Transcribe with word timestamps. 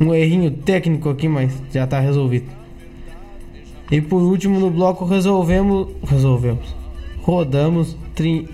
Um 0.00 0.14
errinho 0.14 0.50
técnico 0.50 1.08
aqui, 1.08 1.26
mas 1.28 1.52
já 1.72 1.86
tá 1.86 1.98
resolvido. 2.00 2.50
E 3.90 4.00
por 4.00 4.22
último 4.22 4.58
no 4.58 4.70
bloco 4.70 5.04
resolvemos. 5.04 5.88
Resolvemos. 6.02 6.74
Rodamos 7.22 7.96
tri... 8.14 8.48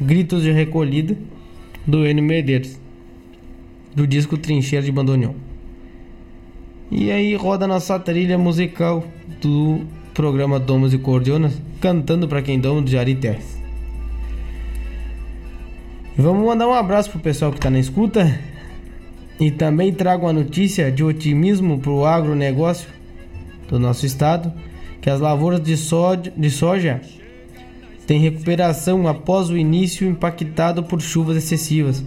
Gritos 0.00 0.42
de 0.42 0.52
Recolhida 0.52 1.16
do 1.86 2.06
Enio 2.06 2.24
Medeiros. 2.24 2.78
Do 3.94 4.06
disco 4.06 4.38
Trincheira 4.38 4.84
de 4.84 4.92
Bandoneon. 4.92 5.34
E 6.90 7.10
aí 7.10 7.34
roda 7.34 7.66
nossa 7.66 7.98
trilha 7.98 8.38
musical 8.38 9.04
do 9.40 9.80
programa 10.20 10.60
Domos 10.60 10.92
e 10.92 10.98
Cordionas, 10.98 11.58
cantando 11.80 12.28
para 12.28 12.42
quem 12.42 12.60
doma 12.60 12.82
de 12.82 12.92
Jari 12.92 13.14
Terres. 13.14 13.58
Vamos 16.14 16.44
mandar 16.44 16.68
um 16.68 16.74
abraço 16.74 17.10
pro 17.10 17.20
pessoal 17.20 17.50
que 17.50 17.58
tá 17.58 17.70
na 17.70 17.78
escuta 17.78 18.38
e 19.40 19.50
também 19.50 19.94
trago 19.94 20.26
uma 20.26 20.32
notícia 20.34 20.92
de 20.92 21.02
otimismo 21.02 21.78
pro 21.78 22.04
agronegócio 22.04 22.86
do 23.66 23.78
nosso 23.78 24.04
estado, 24.04 24.52
que 25.00 25.08
as 25.08 25.20
lavouras 25.20 25.62
de 25.62 25.74
soja, 25.74 26.30
de 26.36 26.50
soja 26.50 27.00
têm 28.06 28.20
recuperação 28.20 29.08
após 29.08 29.48
o 29.48 29.56
início 29.56 30.06
impactado 30.06 30.82
por 30.82 31.00
chuvas 31.00 31.38
excessivas. 31.38 32.04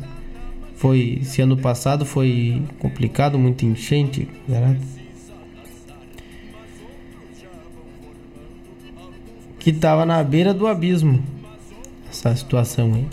Foi 0.76 1.18
esse 1.24 1.42
ano 1.42 1.58
passado 1.58 2.06
foi 2.06 2.62
complicado, 2.78 3.40
muito 3.40 3.66
enchente, 3.66 4.28
que 9.64 9.70
estava 9.70 10.06
na 10.06 10.22
beira 10.22 10.54
do 10.54 10.68
abismo 10.68 11.24
essa 12.10 12.36
situação 12.36 12.94
aí. 12.94 13.08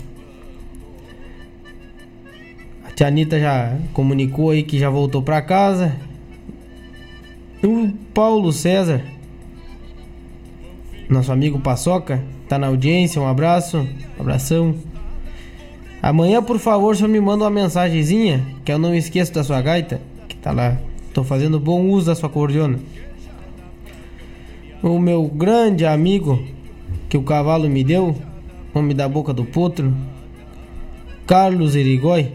A 2.85 2.91
tia 2.91 3.07
Anitta 3.07 3.39
já 3.39 3.77
comunicou 3.93 4.51
aí 4.51 4.61
que 4.61 4.77
já 4.77 4.89
voltou 4.89 5.23
para 5.23 5.41
casa. 5.41 5.95
O 7.63 7.89
Paulo 8.13 8.51
César, 8.51 9.01
nosso 11.09 11.31
amigo 11.31 11.57
Paçoca, 11.59 12.21
tá 12.49 12.59
na 12.59 12.67
audiência, 12.67 13.21
um 13.21 13.27
abraço, 13.27 13.87
abração. 14.19 14.75
Amanhã, 16.01 16.43
por 16.43 16.59
favor, 16.59 16.95
só 16.97 17.07
me 17.07 17.21
manda 17.21 17.45
uma 17.45 17.49
mensagenzinha, 17.49 18.45
que 18.65 18.73
eu 18.73 18.79
não 18.79 18.93
esqueço 18.93 19.31
da 19.33 19.43
sua 19.43 19.61
gaita, 19.61 20.01
que 20.27 20.35
tá 20.35 20.51
lá. 20.51 20.77
Tô 21.13 21.23
fazendo 21.23 21.59
bom 21.59 21.87
uso 21.87 22.07
da 22.07 22.15
sua 22.15 22.29
cordiona. 22.29 22.79
O 24.83 24.97
meu 24.97 25.27
grande 25.27 25.85
amigo 25.85 26.43
que 27.07 27.15
o 27.15 27.21
cavalo 27.21 27.69
me 27.69 27.83
deu, 27.83 28.15
homem 28.73 28.95
da 28.95 29.07
boca 29.07 29.31
do 29.31 29.45
potro, 29.45 29.93
Carlos 31.27 31.75
Erigói, 31.75 32.31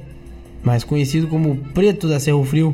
mais 0.62 0.84
conhecido 0.84 1.26
como 1.26 1.56
Preto 1.74 2.08
da 2.08 2.20
Cerro 2.20 2.44
Frio, 2.44 2.72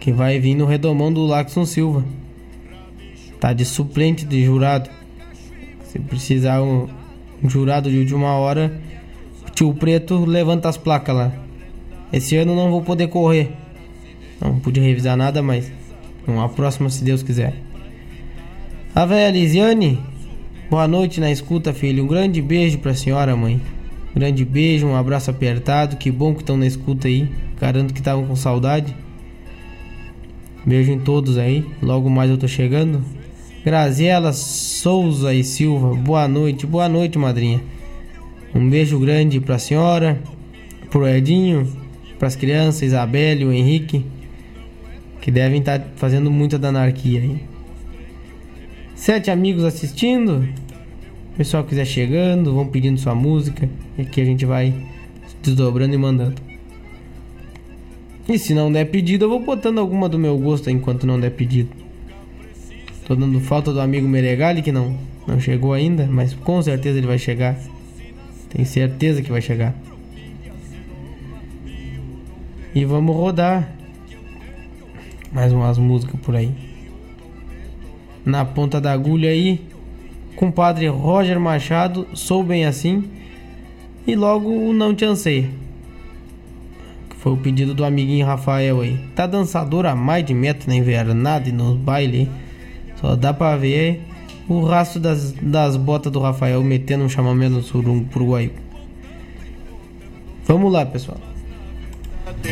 que 0.00 0.10
vai 0.10 0.40
vir 0.40 0.56
no 0.56 0.66
redomão 0.66 1.12
do 1.12 1.24
Laxon 1.24 1.64
Silva. 1.64 2.04
Tá 3.38 3.52
de 3.52 3.64
suplente 3.64 4.24
de 4.24 4.44
jurado. 4.44 4.90
Se 5.84 6.00
precisar 6.00 6.60
um, 6.62 6.88
um 7.44 7.48
jurado 7.48 7.88
de 7.88 7.98
última 7.98 8.34
hora, 8.34 8.76
o 9.46 9.50
tio 9.50 9.72
Preto 9.72 10.24
levanta 10.24 10.68
as 10.68 10.76
placas 10.76 11.14
lá. 11.14 11.32
Esse 12.12 12.36
ano 12.36 12.56
não 12.56 12.72
vou 12.72 12.82
poder 12.82 13.06
correr. 13.06 13.52
Não 14.40 14.58
pude 14.58 14.80
revisar 14.80 15.16
nada, 15.16 15.40
mas 15.40 15.70
uma 16.30 16.48
próxima 16.48 16.88
se 16.90 17.04
Deus 17.04 17.22
quiser. 17.22 17.54
A 18.94 19.06
velha 19.06 19.30
Lisiane, 19.30 19.98
boa 20.68 20.88
noite 20.88 21.20
na 21.20 21.30
escuta, 21.30 21.72
filho. 21.72 22.04
Um 22.04 22.06
grande 22.06 22.42
beijo 22.42 22.78
pra 22.78 22.94
senhora, 22.94 23.36
mãe. 23.36 23.60
Um 24.10 24.18
grande 24.18 24.44
beijo, 24.44 24.86
um 24.86 24.96
abraço 24.96 25.30
apertado. 25.30 25.96
Que 25.96 26.10
bom 26.10 26.34
que 26.34 26.40
estão 26.40 26.56
na 26.56 26.66
escuta 26.66 27.08
aí. 27.08 27.28
Garanto 27.60 27.94
que 27.94 28.00
estavam 28.00 28.26
com 28.26 28.34
saudade. 28.34 28.94
Beijo 30.66 30.90
em 30.90 30.98
todos 30.98 31.38
aí. 31.38 31.64
Logo 31.80 32.10
mais 32.10 32.30
eu 32.30 32.36
tô 32.36 32.48
chegando. 32.48 33.02
Graziela 33.64 34.32
Souza 34.32 35.34
e 35.34 35.44
Silva, 35.44 35.94
boa 35.94 36.26
noite, 36.26 36.66
boa 36.66 36.88
noite, 36.88 37.18
madrinha. 37.18 37.60
Um 38.54 38.68
beijo 38.70 38.98
grande 38.98 39.38
pra 39.38 39.58
senhora, 39.58 40.18
pro 40.90 41.06
Edinho, 41.06 41.70
pras 42.18 42.34
crianças, 42.34 42.82
Isabelle, 42.82 43.44
o 43.44 43.52
Henrique 43.52 44.04
que 45.20 45.30
devem 45.30 45.60
estar 45.60 45.78
tá 45.78 45.86
fazendo 45.96 46.30
muita 46.30 46.58
da 46.58 46.68
anarquia 46.68 47.20
aí. 47.20 47.40
Sete 48.94 49.30
amigos 49.30 49.64
assistindo. 49.64 50.48
O 51.32 51.36
pessoal 51.36 51.64
quiser 51.64 51.84
chegando, 51.84 52.54
vão 52.54 52.66
pedindo 52.66 52.98
sua 52.98 53.14
música. 53.14 53.68
E 53.96 54.02
aqui 54.02 54.20
a 54.20 54.24
gente 54.24 54.44
vai 54.44 54.74
desdobrando 55.42 55.94
e 55.94 55.98
mandando. 55.98 56.40
E 58.28 58.38
se 58.38 58.54
não 58.54 58.70
der 58.70 58.86
pedido, 58.86 59.24
eu 59.24 59.28
vou 59.28 59.40
botando 59.40 59.78
alguma 59.78 60.08
do 60.08 60.18
meu 60.18 60.38
gosto 60.38 60.70
enquanto 60.70 61.06
não 61.06 61.18
der 61.18 61.30
pedido. 61.30 61.70
Tô 63.06 63.16
dando 63.16 63.40
falta 63.40 63.72
do 63.72 63.80
amigo 63.80 64.06
Meregali 64.06 64.62
que 64.62 64.70
não, 64.70 64.96
não 65.26 65.40
chegou 65.40 65.72
ainda, 65.72 66.06
mas 66.06 66.32
com 66.32 66.62
certeza 66.62 66.98
ele 66.98 67.06
vai 67.06 67.18
chegar. 67.18 67.58
Tenho 68.48 68.66
certeza 68.66 69.22
que 69.22 69.30
vai 69.30 69.40
chegar. 69.40 69.74
E 72.72 72.84
vamos 72.84 73.16
rodar 73.16 73.79
mais 75.32 75.52
umas 75.52 75.78
músicas 75.78 76.18
por 76.20 76.34
aí. 76.34 76.52
Na 78.24 78.44
ponta 78.44 78.80
da 78.80 78.92
agulha 78.92 79.30
aí, 79.30 79.60
compadre 80.36 80.88
Roger 80.88 81.38
Machado, 81.40 82.06
sou 82.14 82.42
bem 82.42 82.64
assim. 82.64 83.04
E 84.06 84.14
logo 84.14 84.48
o 84.48 84.72
Não 84.72 84.94
Te 84.94 85.04
Ansei. 85.04 85.50
Que 87.08 87.16
foi 87.16 87.32
o 87.32 87.36
pedido 87.36 87.74
do 87.74 87.84
amiguinho 87.84 88.26
Rafael 88.26 88.80
aí. 88.80 88.98
Tá 89.14 89.26
dançador 89.26 89.86
a 89.86 89.94
mais 89.94 90.24
de 90.24 90.34
metro 90.34 90.68
na 90.68 90.76
invernada 90.76 91.48
e 91.48 91.52
nos 91.52 91.76
bailes. 91.76 92.28
Só 92.96 93.14
dá 93.14 93.32
pra 93.32 93.56
ver 93.56 94.02
o 94.48 94.62
rastro 94.64 95.00
das, 95.00 95.32
das 95.32 95.76
botas 95.76 96.12
do 96.12 96.20
Rafael 96.20 96.62
metendo 96.62 97.04
um 97.04 97.08
chamamento 97.08 97.56
no 97.56 97.62
surungo 97.62 98.06
Guaíba. 98.18 98.54
Vamos 100.44 100.72
lá, 100.72 100.84
pessoal 100.84 101.29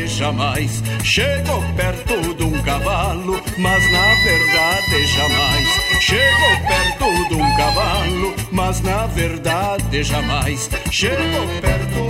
jamais 0.07 0.83
chegou 1.03 1.61
perto 1.75 2.33
de 2.35 2.43
um 2.43 2.61
cavalo, 2.63 3.41
mas 3.57 3.91
na 3.91 4.13
verdade 4.23 5.05
jamais 5.07 5.67
chegou 6.01 6.57
perto 6.67 7.29
de 7.29 7.35
um 7.35 7.57
cavalo, 7.57 8.35
mas 8.51 8.81
na 8.81 9.05
verdade 9.07 10.03
jamais 10.03 10.69
chegou 10.91 11.47
perto. 11.61 12.07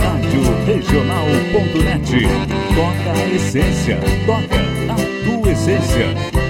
Rádio 0.00 0.42
Regional.net 0.66 2.10
toca 2.74 3.20
a 3.20 3.34
essência, 3.34 3.98
toca 4.26 4.60
a 4.92 5.24
tua 5.24 5.52
essência. 5.52 6.49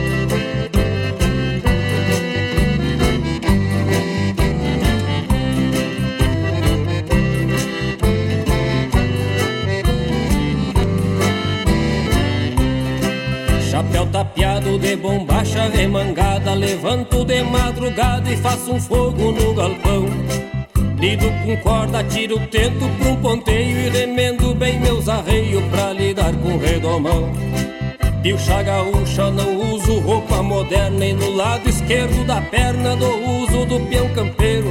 Tapeado 14.12 14.78
de 14.78 14.96
bombacha 14.96 15.68
remangada, 15.68 16.54
levanto 16.54 17.24
de 17.24 17.42
madrugada 17.42 18.30
e 18.30 18.36
faço 18.36 18.72
um 18.72 18.80
fogo 18.80 19.32
no 19.32 19.54
galpão. 19.54 20.06
Lido 20.98 21.26
com 21.44 21.56
corda, 21.58 22.04
tiro 22.04 22.36
o 22.36 22.46
tento 22.48 22.86
pra 22.98 23.08
um 23.08 23.16
ponteio 23.16 23.78
e 23.78 23.88
remendo 23.88 24.54
bem 24.54 24.78
meus 24.78 25.08
arreios 25.08 25.62
pra 25.70 25.92
lidar 25.92 26.32
com 26.34 26.58
redomão. 26.58 27.32
Pilcha 28.22 28.62
gaúcha, 28.62 29.30
não 29.30 29.74
uso 29.74 29.98
roupa 30.00 30.42
moderna 30.42 31.06
e 31.06 31.12
no 31.14 31.30
lado 31.30 31.68
esquerdo 31.68 32.26
da 32.26 32.40
perna 32.40 32.94
do 32.94 33.08
uso 33.42 33.64
do 33.64 33.80
peão 33.88 34.08
campeiro. 34.10 34.68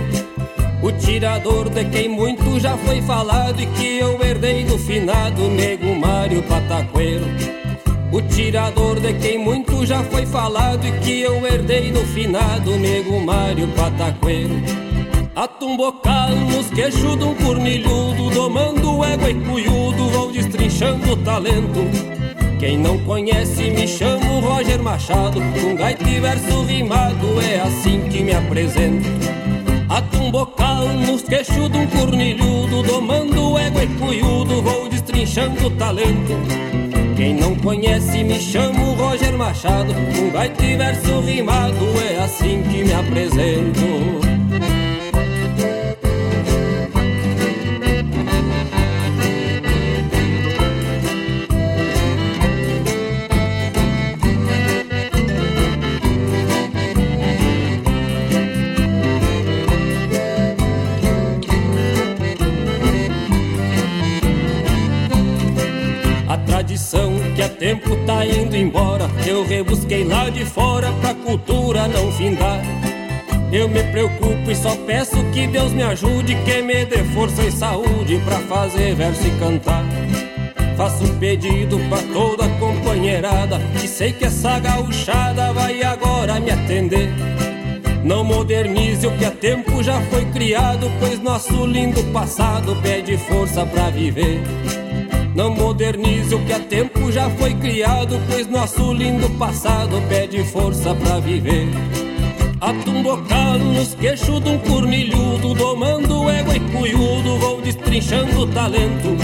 O 0.83 0.91
tirador 0.91 1.69
de 1.69 1.83
quem 1.85 2.07
muito 2.07 2.59
já 2.59 2.77
foi 2.77 3.01
falado 3.01 3.59
e 3.59 3.65
que 3.65 3.97
eu 3.97 4.23
herdei 4.23 4.63
do 4.65 4.77
finado 4.77 5.49
nego 5.49 5.95
Mário 5.95 6.43
Pataqueiro. 6.43 7.58
O 8.11 8.21
tirador 8.23 8.99
de 8.99 9.13
quem 9.13 9.37
muito 9.37 9.85
já 9.85 10.03
foi 10.03 10.25
falado 10.25 10.85
e 10.85 10.91
que 10.99 11.21
eu 11.21 11.45
herdei 11.45 11.91
no 11.91 12.03
finado 12.07 12.75
nego 12.75 13.19
Mário 13.19 13.67
Pataqueiro. 13.69 14.55
Atumbocal 15.35 16.29
nos 16.31 16.71
queixos 16.71 17.17
de 17.17 17.23
um 17.23 17.35
cornilhudo, 17.35 18.31
domando 18.31 19.03
égua 19.03 19.29
e 19.29 19.35
cuyudo, 19.35 20.09
vou 20.09 20.31
destrinchando 20.31 21.13
o 21.13 21.17
talento. 21.17 21.79
Quem 22.59 22.79
não 22.79 22.97
conhece 23.05 23.69
me 23.69 23.87
chamo 23.87 24.39
Roger 24.39 24.81
Machado, 24.81 25.39
com 25.39 25.75
gaita 25.75 26.09
e 26.09 26.19
verso 26.19 26.63
rimado, 26.63 27.39
é 27.41 27.61
assim 27.61 28.09
que 28.09 28.23
me 28.23 28.33
apresento. 28.33 29.07
Atumbocal 29.87 30.87
nos 30.87 31.21
queixos 31.21 31.71
de 31.71 31.77
um 31.77 31.87
cornilhudo, 31.87 32.81
domando 32.81 33.57
égua 33.57 33.83
e 33.83 33.87
cuyudo, 33.87 34.63
vou 34.63 34.89
destrinchando 34.89 35.67
o 35.67 35.69
talento. 35.69 36.88
Quem 37.19 37.33
não 37.33 37.53
conhece 37.53 38.23
me 38.23 38.39
chamo 38.39 38.93
Roger 38.93 39.37
Machado. 39.37 39.91
Um 39.91 40.31
gaita 40.31 40.63
verso 40.63 41.19
rimado 41.19 41.85
é 42.09 42.17
assim 42.23 42.63
que 42.63 42.81
me 42.81 42.93
apresento 42.93 44.28
embora, 68.55 69.09
eu 69.27 69.45
rebusquei 69.45 70.03
lá 70.03 70.29
de 70.29 70.45
fora 70.45 70.91
pra 71.01 71.13
cultura 71.13 71.87
não 71.87 72.11
findar. 72.11 72.61
Eu 73.51 73.67
me 73.67 73.81
preocupo 73.83 74.49
e 74.49 74.55
só 74.55 74.75
peço 74.85 75.17
que 75.33 75.47
Deus 75.47 75.73
me 75.73 75.83
ajude, 75.83 76.35
que 76.45 76.61
me 76.61 76.85
dê 76.85 77.03
força 77.15 77.43
e 77.43 77.51
saúde 77.51 78.19
pra 78.23 78.37
fazer 78.41 78.95
verso 78.95 79.27
e 79.27 79.31
cantar. 79.39 79.83
Faço 80.77 81.03
um 81.03 81.19
pedido 81.19 81.79
pra 81.89 81.97
toda 82.13 82.45
a 82.45 82.59
companheirada, 82.59 83.59
que 83.79 83.87
sei 83.87 84.13
que 84.13 84.25
essa 84.25 84.59
gauchada 84.59 85.51
vai 85.51 85.81
agora 85.83 86.39
me 86.39 86.51
atender. 86.51 87.09
Não 88.03 88.23
modernize 88.23 89.05
o 89.05 89.11
que 89.17 89.25
há 89.25 89.31
tempo 89.31 89.83
já 89.83 89.99
foi 90.03 90.23
criado, 90.25 90.89
pois 90.99 91.19
nosso 91.19 91.65
lindo 91.65 92.01
passado 92.13 92.75
pede 92.81 93.17
força 93.17 93.65
pra 93.65 93.89
viver. 93.89 94.41
Não 95.35 95.53
modernize 95.53 96.33
o 96.33 96.39
que 96.45 96.53
há 96.53 96.59
tempo 96.59 97.11
já 97.11 97.29
foi 97.29 97.53
criado, 97.53 98.19
pois 98.29 98.47
nosso 98.47 98.91
lindo 98.93 99.29
passado 99.37 100.01
pede 100.09 100.43
força 100.43 100.93
pra 100.95 101.19
viver. 101.19 101.67
Atumbocado 102.59 103.63
nos 103.63 103.95
queixos 103.95 104.43
de 104.43 104.49
um 104.49 104.57
cornilhudo, 104.59 105.53
domando 105.53 106.29
égua 106.29 106.55
e 106.55 106.59
cunhudo, 106.59 107.37
vou 107.37 107.61
destrinchando 107.61 108.41
o 108.41 108.47
talento. 108.47 109.15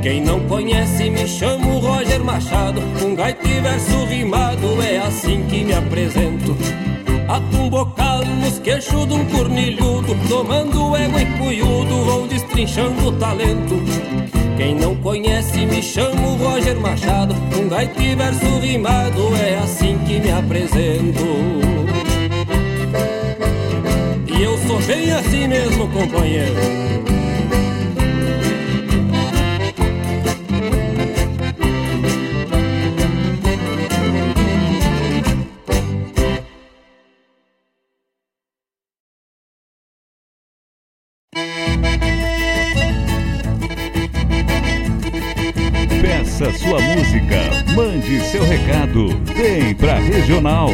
Quem 0.00 0.20
não 0.20 0.40
conhece 0.48 1.10
me 1.10 1.28
chamo 1.28 1.78
Roger 1.78 2.24
Machado, 2.24 2.80
um 3.04 3.14
gaita 3.14 3.46
e 3.46 3.60
verso 3.60 4.04
rimado, 4.06 4.82
é 4.82 4.98
assim 4.98 5.44
que 5.48 5.64
me 5.64 5.74
apresento. 5.74 6.56
Atumbocado 7.28 8.26
nos 8.26 8.58
queixos 8.58 9.06
de 9.06 9.14
um 9.14 9.24
cornilhudo, 9.26 10.16
tomando 10.28 10.96
égua 10.96 11.22
e 11.22 11.26
cunhudo, 11.38 12.04
vou 12.04 12.26
destrinchando 12.26 13.08
o 13.08 13.12
talento. 13.12 14.41
Quem 14.56 14.74
não 14.74 14.94
conhece 14.96 15.66
me 15.66 15.82
chamo 15.82 16.36
Roger 16.36 16.78
Machado, 16.78 17.34
um 17.58 17.68
gaita 17.68 18.02
e 18.02 18.14
verso 18.14 18.58
rimado, 18.58 19.34
é 19.36 19.56
assim 19.56 19.98
que 20.06 20.20
me 20.20 20.30
apresento. 20.30 21.24
E 24.26 24.42
eu 24.42 24.56
sou 24.66 24.80
bem 24.82 25.12
assim 25.12 25.48
mesmo, 25.48 25.88
companheiro. 25.88 26.54
Mande 47.92 48.20
seu 48.24 48.42
recado, 48.42 49.08
vem 49.36 49.74
pra 49.74 49.98
Regional. 49.98 50.70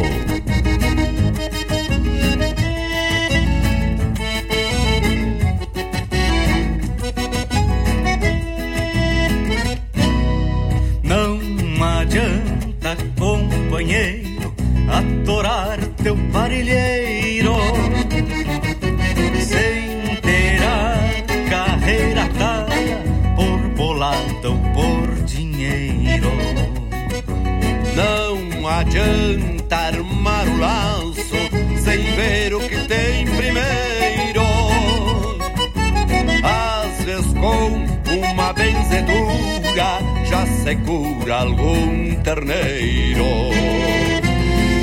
Adianta 28.89 29.75
armar 29.75 30.47
o 30.47 30.57
laço 30.57 31.37
sem 31.83 32.01
ver 32.15 32.55
o 32.55 32.59
que 32.59 32.87
tem 32.87 33.25
primeiro. 33.25 34.41
Às 36.43 37.05
vezes 37.05 37.33
com 37.33 38.15
uma 38.15 38.53
benzedura 38.53 39.99
já 40.25 40.45
se 40.45 40.75
cura 40.77 41.41
algum 41.41 42.15
terneiro. 42.23 43.25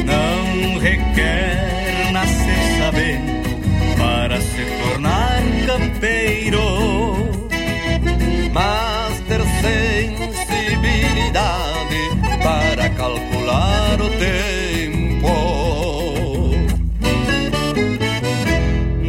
Não 0.05 0.79
requer 0.79 1.56
calcular 13.87 14.01
o 14.01 14.11
tempo. 14.19 15.29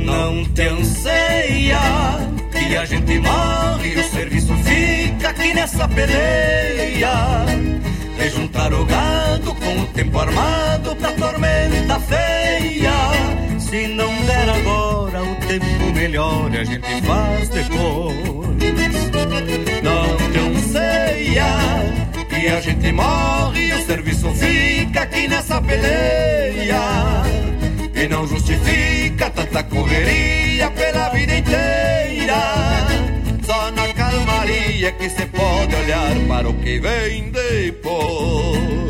Não 0.05 0.45
te 0.53 0.61
anseia 0.61 1.79
que 2.51 2.77
a 2.77 2.85
gente 2.85 3.19
morre 3.19 3.93
e 3.95 3.99
o 3.99 4.03
serviço 4.03 4.53
fica 4.57 5.29
aqui 5.29 5.53
nessa 5.53 5.87
peleia. 5.87 7.45
De 8.17 8.29
juntar 8.29 8.73
o 8.73 8.85
gado 8.85 9.55
com 9.55 9.79
o 9.81 9.85
tempo 9.87 10.19
armado 10.19 10.95
pra 10.95 11.11
tormenta 11.11 11.99
feia. 12.01 12.91
Se 13.59 13.87
não 13.87 14.13
der 14.25 14.49
agora 14.49 15.23
o 15.23 15.35
tempo 15.47 15.93
melhor, 15.93 16.49
a 16.55 16.63
gente 16.63 17.01
faz 17.01 17.49
depois. 17.49 18.17
Não 19.83 20.17
te 20.31 20.39
anseia 20.39 21.96
e 22.39 22.47
a 22.47 22.61
gente 22.61 22.91
morre 22.91 23.67
e 23.67 23.73
o 23.73 23.85
serviço 23.85 24.29
fica 24.31 25.01
aqui 25.01 25.27
nessa 25.27 25.61
peleia. 25.61 26.81
E 27.95 28.07
não 28.07 28.27
justifica 28.27 29.29
tanta 29.31 29.63
correria 29.63 30.69
pela 30.71 31.09
vida 31.09 31.37
inteira. 31.37 32.37
Só 33.43 33.71
na 33.71 33.87
calmaria 33.93 34.91
que 34.91 35.09
se 35.09 35.25
pode 35.27 35.75
olhar 35.75 36.15
para 36.27 36.49
o 36.49 36.53
que 36.53 36.79
vem 36.79 37.31
depois. 37.31 38.86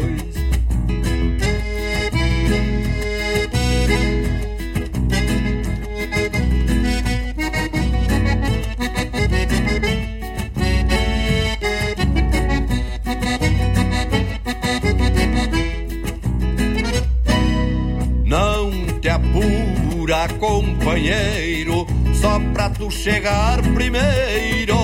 Companheiro 20.57 21.85
só 22.19 22.39
pra 22.51 22.69
tu 22.69 22.89
chegar 22.89 23.61
primeiro. 23.75 24.75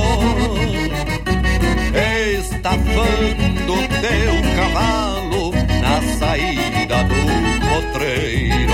Estafando 2.37 3.75
teu 4.01 4.55
cavalo 4.55 5.51
na 5.81 6.01
saída 6.19 7.03
do 7.05 7.91
potreiro. 7.91 8.73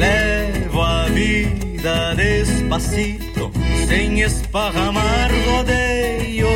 Levo 0.00 0.82
a 0.82 1.04
vida 1.04 2.14
despacito, 2.16 3.52
sem 3.86 4.22
esparramar 4.22 5.30
rodeio. 5.46 6.48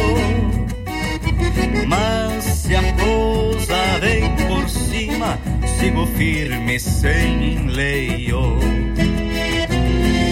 Mas 1.87 2.45
se 2.45 2.75
a 2.75 2.83
coisa 2.95 3.99
vem 4.00 4.35
por 4.49 4.69
cima, 4.69 5.38
sigo 5.85 6.07
firme 6.07 6.81
sem 6.81 7.57
enleio. 7.57 8.59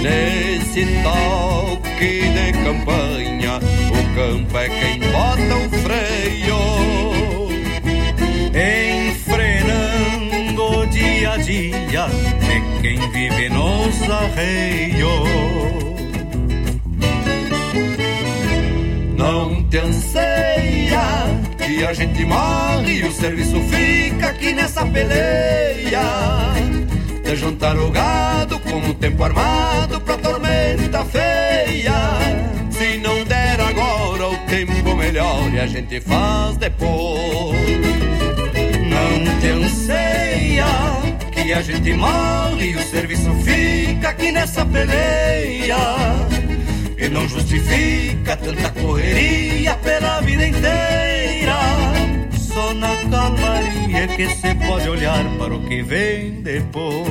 Nesse 0.02 0.86
toque 1.02 2.22
de 2.36 2.52
campanha, 2.64 3.58
o 3.90 4.02
campo 4.14 4.58
é 4.58 4.68
quem 4.68 5.00
bota 5.10 5.56
o 5.56 5.68
freio. 5.82 6.60
Enfrenando 9.10 10.64
dia 10.86 11.32
a 11.32 11.36
dia, 11.36 12.06
é 12.48 12.60
quem 12.80 12.98
vive 13.10 13.48
nos 13.50 14.10
arreios. 14.10 15.28
Não 19.18 19.62
te 19.64 19.78
anseia 19.78 20.31
e 21.68 21.84
a 21.84 21.92
gente 21.92 22.24
morre 22.24 22.98
e 22.98 23.04
o 23.04 23.12
serviço 23.12 23.60
fica 23.62 24.28
aqui 24.28 24.52
nessa 24.52 24.84
peleia. 24.84 26.00
De 27.22 27.36
juntar 27.36 27.76
o 27.76 27.90
gado 27.90 28.58
com 28.60 28.78
o 28.78 28.94
tempo 28.94 29.22
armado 29.22 30.00
pra 30.00 30.16
tormenta 30.16 31.04
feia. 31.04 31.94
Se 32.70 32.98
não 32.98 33.24
der 33.24 33.60
agora 33.60 34.28
o 34.28 34.36
tempo 34.48 34.94
melhor 34.96 35.52
e 35.52 35.60
a 35.60 35.66
gente 35.66 36.00
faz 36.00 36.56
depois. 36.56 37.56
Não 38.88 39.40
te 39.40 39.48
anseia 39.48 40.66
que 41.30 41.52
a 41.52 41.62
gente 41.62 41.92
morre 41.94 42.70
e 42.70 42.76
o 42.76 42.82
serviço 42.82 43.32
fica 43.44 44.08
aqui 44.10 44.32
nessa 44.32 44.64
peleia. 44.66 45.76
E 46.98 47.08
não 47.08 47.26
justifica 47.28 48.36
tanta 48.36 48.70
correria 48.70 49.74
pela 49.76 50.20
vida 50.20 50.46
inteira 50.46 51.41
só 52.52 52.74
na 52.74 52.94
calmaria 53.10 54.08
que 54.08 54.28
se 54.28 54.54
pode 54.66 54.88
olhar 54.88 55.24
para 55.38 55.54
o 55.54 55.62
que 55.66 55.82
vem 55.82 56.42
depois. 56.42 57.06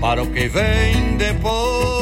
Para 0.00 0.22
o 0.22 0.26
que 0.26 0.48
vem 0.48 1.16
depois. 1.18 2.00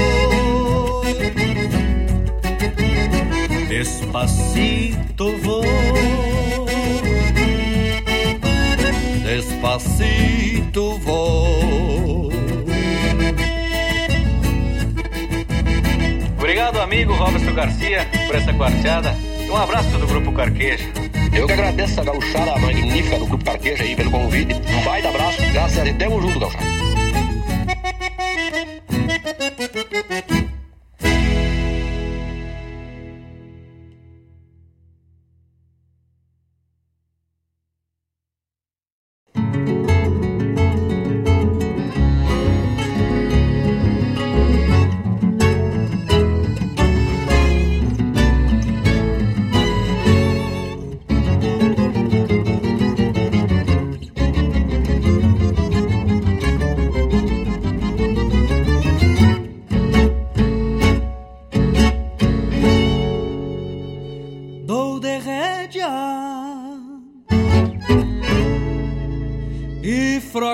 Despacito 3.69 5.37
vou. 5.38 5.65
Despacito 9.25 10.99
vou. 11.00 12.31
Obrigado, 16.38 16.81
amigo 16.81 17.12
Robson 17.15 17.53
Garcia, 17.53 18.07
por 18.27 18.37
essa 18.37 18.55
quarteada. 18.55 19.27
Um 19.50 19.57
abraço 19.57 19.88
do 19.97 20.07
Grupo 20.07 20.33
Carqueja. 20.33 20.85
Eu 21.33 21.47
que 21.47 21.52
agradeço 21.52 22.00
a 22.00 22.05
gauchada 22.05 22.59
magnífica 22.59 23.19
do 23.19 23.26
Grupo 23.26 23.45
Carqueja 23.45 23.83
aí 23.83 23.97
pelo 23.97 24.11
convite. 24.11 24.52
Um 24.55 24.85
baita 24.85 25.09
abraço. 25.09 25.40
Graças 25.52 25.78
a 25.78 25.85
Deus, 25.85 25.97
tamo 25.97 26.21
junto, 26.21 26.38
gauchada. 26.38 26.77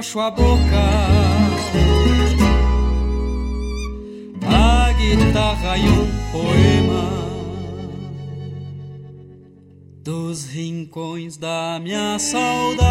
Fecho 0.05 0.21
a 0.21 0.31
boca. 0.31 0.85
A 4.47 4.93
guitarra 4.93 5.79
e 5.79 5.89
um 5.89 6.11
poema 6.31 7.25
dos 10.03 10.45
rincões 10.45 11.37
da 11.37 11.81
minha 11.83 12.19
saudade. 12.19 12.85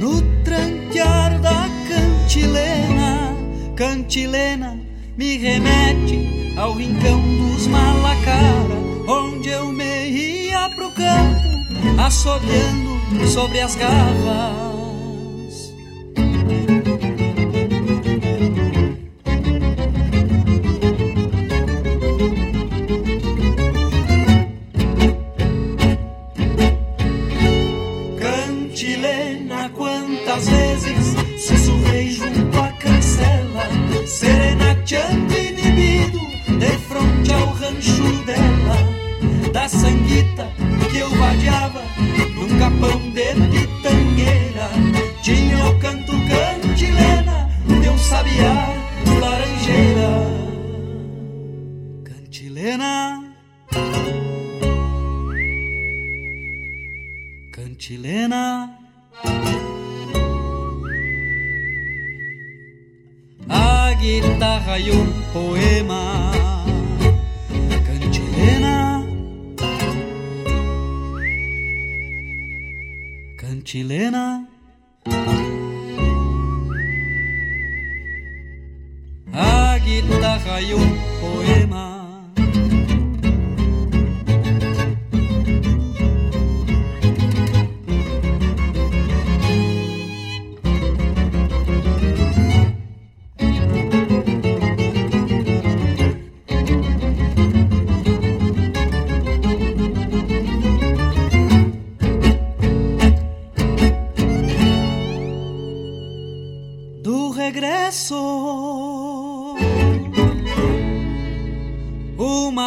No 0.00 0.20
tranquear 0.42 1.40
da 1.40 1.68
cantilena, 1.88 3.36
cantilena 3.76 4.78
me 5.16 5.36
remete 5.36 6.54
ao 6.58 6.72
rincão 6.72 7.20
dos 7.36 7.66
malacara, 7.68 8.74
onde 9.08 9.48
eu 9.48 9.72
me 9.72 10.08
ia 10.10 10.68
pro 10.70 10.90
campo 10.90 11.53
assobiando 11.98 13.26
sobre 13.26 13.60
as 13.60 13.74
garras. 13.74 14.73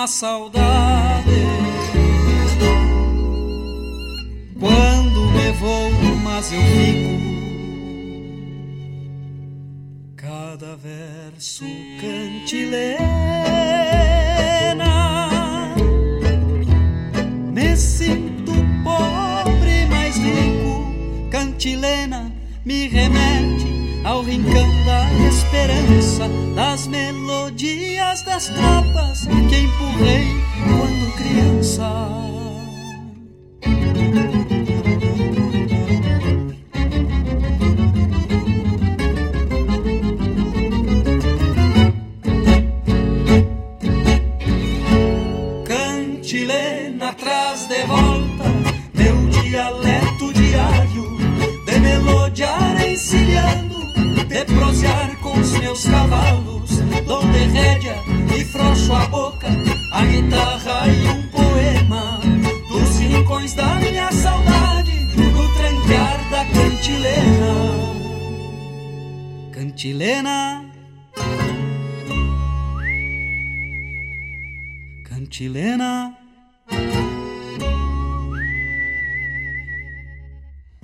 Saudade 0.08 1.30
quando 4.58 5.32
me 5.32 5.52
vou, 5.60 5.92
mas 6.24 6.52
eu 6.54 6.62
fico. 6.62 7.28
Cada 10.16 10.78
verso 10.78 11.66
cantilena 12.00 12.56
me 17.54 17.76
sinto 17.76 18.54
pobre, 18.84 19.86
mais 19.90 20.16
rico. 20.18 21.30
Cantilena 21.30 22.32
me 22.66 22.88
remete 22.88 24.02
ao 24.06 24.24
rincão 24.24 24.86
da 24.86 25.04
esperança 25.48 26.30
das 26.56 26.88
melodias 26.88 28.22
das 28.24 28.48
tropas 28.50 29.26
que 29.50 29.56
empurrei 29.56 30.28
quando 30.66 31.16
criança. 31.16 32.37
Cavalos, 57.08 57.24
donde 57.24 57.38
rédea 57.48 57.96
e 58.38 58.46
frouxo 58.46 58.94
a 58.94 59.08
boca, 59.08 59.48
a 59.94 60.06
guitarra 60.06 60.88
e 60.88 61.08
um 61.08 61.28
poema 61.30 62.20
dos 62.68 63.00
rincões 63.00 63.54
da 63.54 63.76
minha 63.76 64.12
saudade, 64.12 64.92
no 65.16 65.54
tranquear 65.56 66.30
da 66.30 66.46
cantilena. 66.46 67.56
Cantilena. 69.52 70.66
Cantilena. 75.06 76.14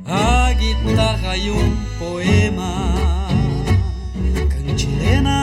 A 0.06 0.54
guitarra 0.54 1.38
e 1.38 1.52
um 1.52 1.76
poema. 2.00 2.94
Cantilena. 4.50 5.43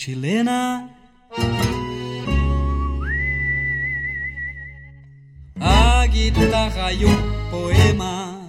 Chilena. 0.00 0.88
A 5.60 6.06
guitarra 6.06 6.90
e 6.90 7.04
um 7.04 7.50
poema. 7.50 8.40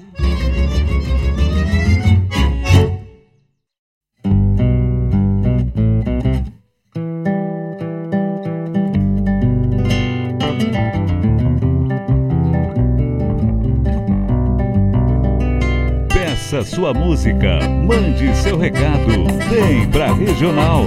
Peça 16.62 16.76
sua 16.76 16.94
música, 16.94 17.60
mande 17.88 18.36
seu 18.36 18.56
recado, 18.56 19.26
vem 19.50 19.88
pra 19.90 20.14
Regional. 20.14 20.86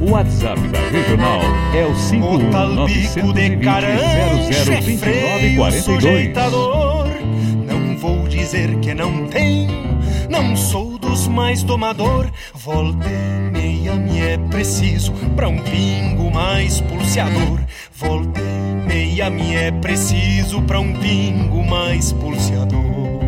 O 0.00 0.12
WhatsApp 0.12 0.60
da 0.68 0.78
Regional 0.78 1.42
é 1.74 1.84
o 1.84 2.34
O 2.34 2.50
talbico 2.50 3.32
de 3.34 3.56
carancho 3.58 4.52
é 4.52 4.82
freio 4.96 5.72
sujeitador 5.82 7.08
Não 7.66 7.98
vou 7.98 8.26
dizer 8.26 8.74
que 8.76 8.94
não 8.94 9.26
tenho 9.26 9.70
Não 10.28 10.56
sou 10.56 10.98
dos 10.98 11.28
mais 11.28 11.62
domador. 11.62 12.30
Volta 12.54 13.06
e 13.06 13.50
meia 13.52 13.94
me 13.94 14.20
é 14.20 14.38
preciso 14.38 15.12
Pra 15.36 15.48
um 15.48 15.58
pingo 15.58 16.30
mais 16.30 16.80
pulseador. 16.80 17.60
Volta 17.92 18.49
meia 19.20 19.28
me 19.28 19.54
é 19.54 19.70
preciso 19.70 20.62
Pra 20.62 20.80
um 20.80 20.94
pingo 20.94 21.62
mais 21.64 22.12
pulseador 22.12 23.20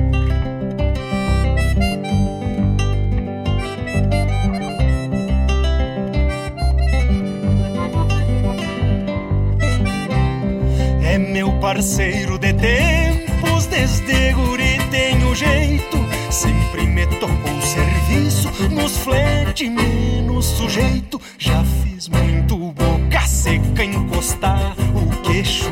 É 11.03 11.19
meu 11.19 11.53
parceiro 11.61 12.39
de 12.39 12.55
tempos, 12.55 13.67
desde 13.67 14.33
guri 14.33 14.79
tenho 14.91 15.35
jeito. 15.35 15.99
Sempre 16.31 16.87
me 16.87 17.07
tocou 17.07 17.61
serviço, 17.61 18.51
nos 18.71 18.97
flete 18.97 19.69
menos 19.69 20.47
sujeito. 20.47 21.21
Já 21.39 21.63
fiz 21.63 22.09
muito 22.09 22.62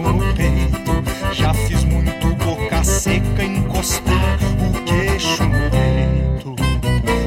no 0.01 0.35
peito. 0.35 1.35
Já 1.35 1.55
fiz 1.55 1.85
muito 1.85 2.35
boca 2.37 2.83
seca 2.85 3.43
encostar 3.43 4.39
o 4.59 4.85
queixo 4.85 5.45
no 5.45 5.71
peito. 5.71 6.55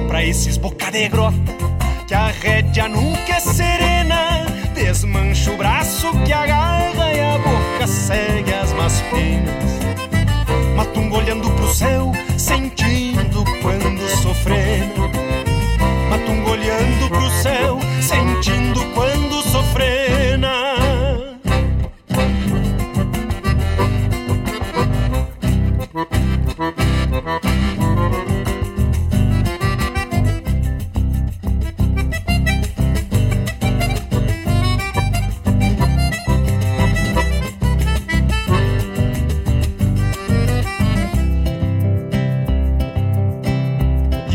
Pra 0.08 0.24
esses 0.24 0.58
boca 0.58 0.92
de 0.92 1.08
grota, 1.10 1.38
que 2.08 2.14
a 2.14 2.28
rédea 2.28 2.88
nunca 2.88 3.34
é 3.34 3.40
serena. 3.40 4.46
Desmancha 4.74 5.52
o 5.52 5.58
braço 5.58 6.12
que 6.26 6.34
agarra 6.34 7.14
e 7.14 7.20
a 7.20 7.38
boca 7.38 7.88
segue 7.88 8.54
as 8.54 8.74
más 8.74 9.02
penas. 9.02 9.74
Matungo 10.76 11.18
olhando 11.18 11.50
pro 11.52 11.74
céu, 11.74 12.12
sentindo 12.38 13.44
quando 13.62 14.10
sofrendo. 14.22 15.10
Matungo 16.10 16.52
olhando 16.52 17.10
pro 17.10 17.30
céu, 17.42 17.80
sentindo 18.02 18.84
quando 18.94 19.13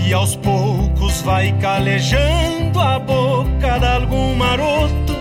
E 0.09 0.13
aos 0.15 0.37
poucos 0.37 1.21
vai 1.21 1.53
calejando 1.61 2.81
a 2.81 2.99
boca 2.99 3.79
de 3.79 3.87
algum 3.87 4.35
maroto. 4.37 5.13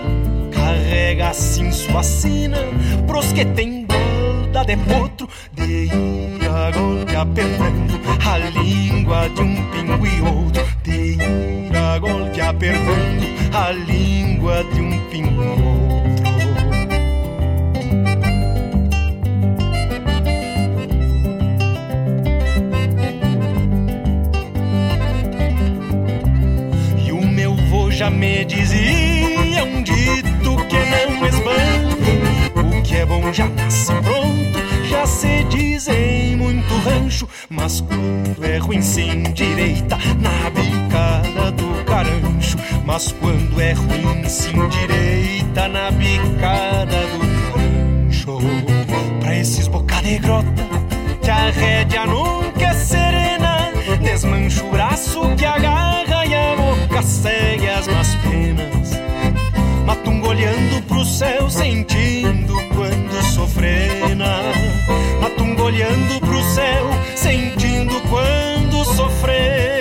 Carrega 0.50 1.28
assim 1.28 1.70
sua 1.74 2.02
sina 2.02 2.60
pros 3.06 3.34
que 3.34 3.44
tem 3.44 3.86
bolda 3.86 4.64
de 4.64 4.78
potro. 4.78 5.28
De 5.52 5.88
ir 5.88 6.40
golpe 6.74 7.16
apertando 7.18 8.00
a 8.26 8.38
língua 8.38 9.28
de 9.28 9.42
um 9.42 9.72
pingo 9.72 10.08
e 10.08 10.22
outro. 10.22 10.66
De 10.84 11.16
ir 11.16 12.00
golpe 12.00 12.40
apertando 12.40 13.28
a 13.54 13.72
língua 13.72 14.64
de 14.74 14.80
um 14.80 15.10
pingo 15.10 15.44
e 15.44 15.48
outro. 15.48 15.87
Me 28.18 28.44
dizia 28.46 29.64
um 29.64 29.84
dito 29.84 30.58
que 30.68 30.78
não 30.78 31.28
esbanja. 31.28 32.78
O 32.78 32.82
que 32.82 32.96
é 32.96 33.06
bom 33.06 33.32
já 33.32 33.48
nasce 33.48 33.94
pronto, 33.94 34.60
já 34.90 35.06
se 35.06 35.44
diz 35.44 35.88
em 35.88 36.36
muito 36.36 36.74
rancho. 36.80 37.30
Mas 37.50 37.82
quando 37.82 38.44
é 38.44 38.58
ruim 38.58 38.82
sem 38.82 39.24
direita, 39.34 39.98
na 40.20 40.50
bicada 40.50 41.52
do 41.52 41.86
carancho. 41.86 42.58
Mas 42.86 43.12
quando 43.12 43.62
é 43.62 43.74
ruim 43.74 44.28
sem 44.28 44.68
direita, 44.70 45.68
na 45.68 45.92
bicada 45.92 46.98
do 47.08 47.20
carancho. 47.54 48.40
Pra 49.20 49.38
esses 49.38 49.68
boca 49.68 50.02
de 50.02 50.18
grota, 50.18 50.48
que 51.22 51.30
a 51.30 51.52
rédea 51.52 52.06
nunca 52.08 52.66
é 52.66 52.74
serena. 52.74 53.72
Desmancha 54.02 54.64
o 54.64 54.72
braço 54.72 55.22
que 55.38 55.46
agarra 55.46 55.97
segue 57.08 57.70
as 57.70 57.88
más 57.88 58.16
penas. 58.18 58.92
Matungo 59.86 60.30
olhando 60.30 60.82
pro 60.88 61.06
céu, 61.06 61.50
sentindo 61.50 62.54
quando 62.76 63.24
sofrena. 63.34 64.42
Matungo 65.22 65.64
olhando 65.64 66.20
pro 66.20 66.44
céu, 66.54 66.90
sentindo 67.16 68.00
quando 68.10 68.84
sofrena. 68.84 69.77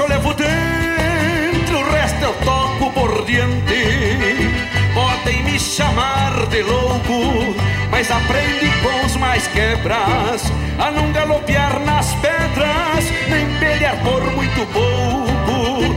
Eu 0.00 0.08
levo 0.08 0.32
dentro, 0.34 1.78
o 1.78 1.90
resto 1.92 2.24
eu 2.24 2.32
toco 2.44 2.90
por 2.92 3.24
diante. 3.26 4.50
Podem 4.94 5.42
me 5.44 5.58
chamar 5.58 6.46
de 6.46 6.62
louco, 6.62 7.54
mas 7.90 8.10
aprende 8.10 8.70
com 8.82 9.06
os 9.06 9.16
mais 9.16 9.46
quebras 9.48 10.50
a 10.78 10.90
não 10.90 11.12
galopear 11.12 11.78
nas 11.80 12.14
pedras, 12.14 13.04
nem 13.28 13.46
pelear 13.58 13.96
por 14.02 14.22
muito 14.32 14.66
pouco. 14.72 15.94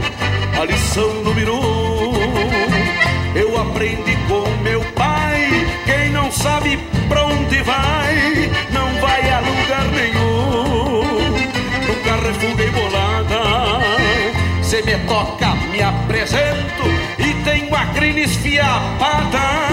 A 0.60 0.64
lição 0.66 1.14
número 1.22 1.56
um, 1.56 2.14
eu 3.34 3.60
aprendi 3.60 4.16
com 4.28 4.48
meu 4.62 4.80
pai. 4.92 5.48
Quem 5.86 6.10
não 6.10 6.30
sabe 6.30 6.78
pra 7.08 7.24
onde 7.24 7.62
vai, 7.62 8.50
não 8.70 9.00
vai 9.00 9.30
a 9.30 9.40
lugar 9.40 9.84
nenhum. 9.92 10.23
Se 14.74 14.82
me 14.82 14.96
toca, 15.06 15.54
me 15.70 15.80
apresento 15.80 16.82
e 17.16 17.32
tenho 17.44 17.72
a 17.76 17.86
crina 17.94 18.22
esfiapada 18.22 19.63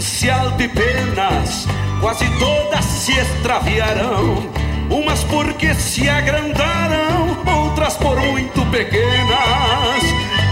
manancial 0.00 0.52
de 0.52 0.66
penas, 0.66 1.68
quase 2.00 2.24
todas 2.38 2.84
se 2.86 3.12
extraviarão. 3.12 4.48
Umas 4.88 5.22
porque 5.24 5.74
se 5.74 6.08
agrandaram, 6.08 7.36
outras 7.46 7.98
por 7.98 8.18
muito 8.18 8.64
pequenas. 8.70 10.02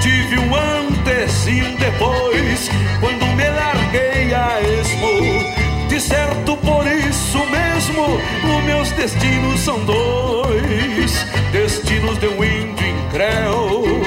Tive 0.02 0.38
um 0.38 0.54
antes 0.54 1.46
e 1.46 1.62
um 1.62 1.76
depois, 1.76 2.70
quando 3.00 3.26
me 3.34 3.48
larguei 3.48 4.34
a 4.34 4.60
esmo. 4.60 5.88
De 5.88 5.98
certo 5.98 6.54
por 6.58 6.86
isso 6.86 7.38
mesmo, 7.46 8.20
os 8.54 8.64
meus 8.64 8.90
destinos 8.92 9.60
são 9.60 9.82
dois: 9.86 11.26
destinos 11.52 12.18
de 12.18 12.26
um 12.28 12.44
índio 12.44 12.86
incréu 12.86 14.02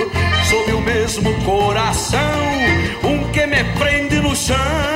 sob 0.51 0.71
o 0.73 0.81
mesmo 0.81 1.33
coração. 1.43 2.19
Um 3.03 3.31
que 3.31 3.45
me 3.47 3.63
prende 3.79 4.21
no 4.21 4.35
chão, 4.35 4.90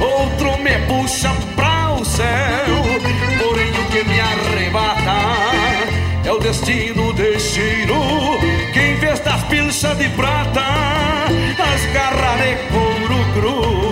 outro 0.00 0.58
me 0.58 0.78
puxa 0.86 1.30
pra 1.54 1.92
o 1.92 2.04
céu. 2.04 2.82
Porém, 3.38 3.70
o 3.70 3.84
que 3.90 4.04
me 4.04 4.20
arrebata 4.20 5.80
é 6.24 6.32
o 6.32 6.38
destino 6.38 7.12
de 7.12 7.38
Chiru, 7.38 8.38
que 8.72 8.80
em 8.80 8.94
vez 8.96 9.20
das 9.20 9.42
pilchas 9.44 9.96
de 9.98 10.08
prata, 10.10 10.64
as 11.58 11.92
garras 11.92 12.40
de 12.40 12.56
couro 12.70 13.24
cru. 13.34 13.90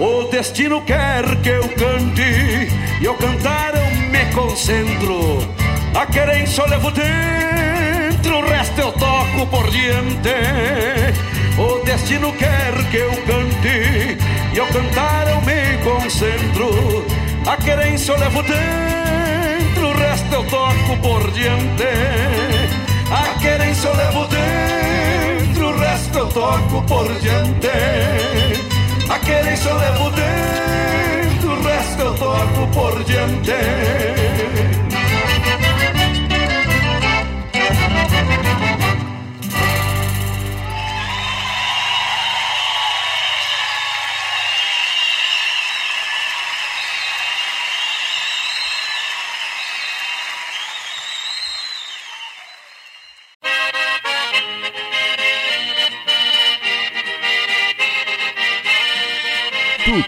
O 0.00 0.24
destino 0.30 0.82
quer 0.82 1.36
que 1.42 1.50
eu 1.50 1.68
cante 1.68 2.22
E 3.00 3.04
cantar 3.04 3.12
eu 3.12 3.18
me 3.18 3.71
concentro. 4.32 5.38
A 5.94 6.06
querência 6.06 6.62
eu 6.62 6.68
levo 6.68 6.90
dentro 6.90 8.38
O 8.38 8.48
resto 8.48 8.80
eu 8.80 8.92
toco 8.92 9.46
por 9.48 9.70
diante. 9.70 10.30
O 11.58 11.84
destino 11.84 12.32
quer 12.32 12.72
que 12.90 12.96
eu 12.96 13.10
cante 13.26 14.16
E 14.54 14.58
ao 14.58 14.66
cantar 14.68 15.28
eu 15.28 15.40
me 15.42 15.78
concentro. 15.84 17.04
A 17.46 17.56
querência 17.56 18.12
eu 18.12 18.18
levo 18.18 18.42
dentro 18.42 19.88
O 19.88 19.92
resto 19.92 20.34
eu 20.34 20.44
toco 20.44 20.96
por 21.02 21.30
diante. 21.32 21.84
A 23.10 23.38
querência 23.38 23.88
eu 23.88 23.96
levo 23.96 24.26
dentro 24.28 25.68
O 25.68 25.78
resto 25.78 26.18
eu 26.18 26.26
toco 26.28 26.82
por 26.82 27.12
diante. 27.20 27.68
A 29.12 29.18
querência 29.18 29.68
eu 29.68 29.76
levo 29.76 30.10
dentro, 30.10 31.50
o 31.52 31.62
resto 31.62 32.00
eu 32.00 32.14
toco 32.14 32.66
por 32.72 33.04
diante. 33.04 34.21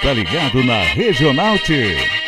Tá 0.05 0.13
ligado 0.13 0.63
na 0.63 0.83
Regional 0.83 1.59
T. 1.61 2.24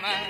mais. 0.00 0.26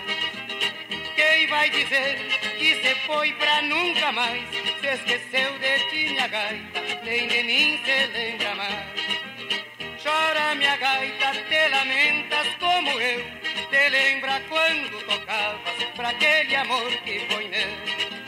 Quem 1.17 1.47
vai 1.47 1.71
dizer 1.71 2.19
que 2.59 2.75
se 2.83 2.95
foi 3.07 3.33
pra 3.35 3.63
nunca 3.63 4.13
mais? 4.13 4.49
Se 4.81 4.87
esqueceu 4.87 5.59
de 5.59 5.79
ti, 5.91 6.13
minha 6.13 6.29
gaita, 6.29 6.81
nem 7.05 7.29
de 7.29 7.43
mim 7.43 7.81
se 7.85 8.07
lembra 8.07 8.55
mais. 8.55 10.03
Chora, 10.03 10.55
minha 10.55 10.77
gaita, 10.77 11.33
te 11.49 11.69
lamentas 11.69 12.49
como 12.59 12.91
eu, 13.01 13.25
te 13.71 13.89
lembra 13.91 14.41
quando 14.49 15.07
tocavas 15.07 15.85
pra 15.97 16.09
aquele 16.11 16.57
amor 16.57 16.91
que 17.05 17.21
foi 17.31 17.49
meu. 17.49 18.22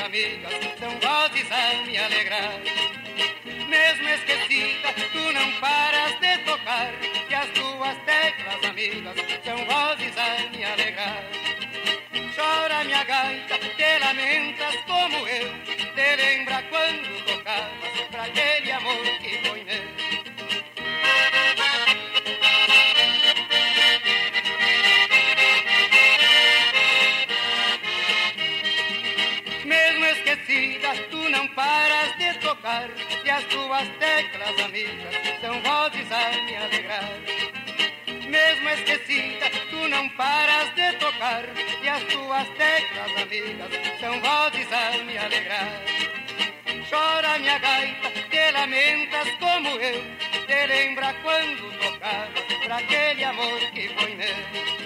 Amigas 0.00 0.52
são 0.78 0.90
vozes 1.00 1.50
a 1.50 1.86
me 1.86 1.96
alegrar. 1.98 2.60
Mesmo 3.68 4.08
esquecida, 4.08 4.92
tu 5.12 5.32
não 5.32 5.60
paras 5.60 6.18
de 6.20 6.38
tocar 6.44 6.92
E 7.28 7.34
as 7.34 7.48
tuas 7.50 7.96
teclas 8.04 8.64
amigas 8.70 9.14
são 9.44 9.56
vozes 9.56 10.16
a 10.16 10.56
me 10.56 10.64
alegrar. 10.64 11.24
Chora 12.36 12.84
minha 12.84 13.04
gaita, 13.04 13.58
te 13.58 13.98
lamentas 14.00 14.76
como 14.86 15.16
eu 15.28 15.52
Te 15.94 16.16
lembra 16.16 16.62
quando 16.64 17.24
tocavas 17.24 18.00
pra 18.10 18.24
aquele 18.24 18.72
amor 18.72 19.04
que 19.20 19.48
foi 19.48 19.63
tocar 32.64 32.88
E 33.24 33.30
as 33.30 33.44
tuas 33.44 33.88
teclas 33.98 34.64
amigas 34.64 35.14
são 35.42 35.60
vozes 35.62 36.10
a 36.10 36.30
me 36.44 36.56
alegrar. 36.56 37.10
Mesmo 38.26 38.68
esquecida, 38.70 39.50
tu 39.70 39.88
não 39.88 40.08
paras 40.10 40.74
de 40.74 40.92
tocar. 40.94 41.44
E 41.82 41.88
as 41.88 42.02
tuas 42.04 42.48
teclas 42.56 43.22
amigas 43.22 43.70
são 44.00 44.18
vozes 44.20 44.72
a 44.72 45.04
me 45.04 45.18
alegrar. 45.18 45.68
Chora 46.88 47.38
minha 47.38 47.58
gaita, 47.58 48.10
te 48.30 48.50
lamentas 48.52 49.28
como 49.38 49.68
eu. 49.68 50.02
Te 50.46 50.66
lembra 50.66 51.14
quando 51.22 51.78
tocavas 51.78 52.44
pra 52.64 52.76
aquele 52.78 53.24
amor 53.24 53.60
que 53.72 53.88
foi 53.88 54.14
meu 54.14 54.84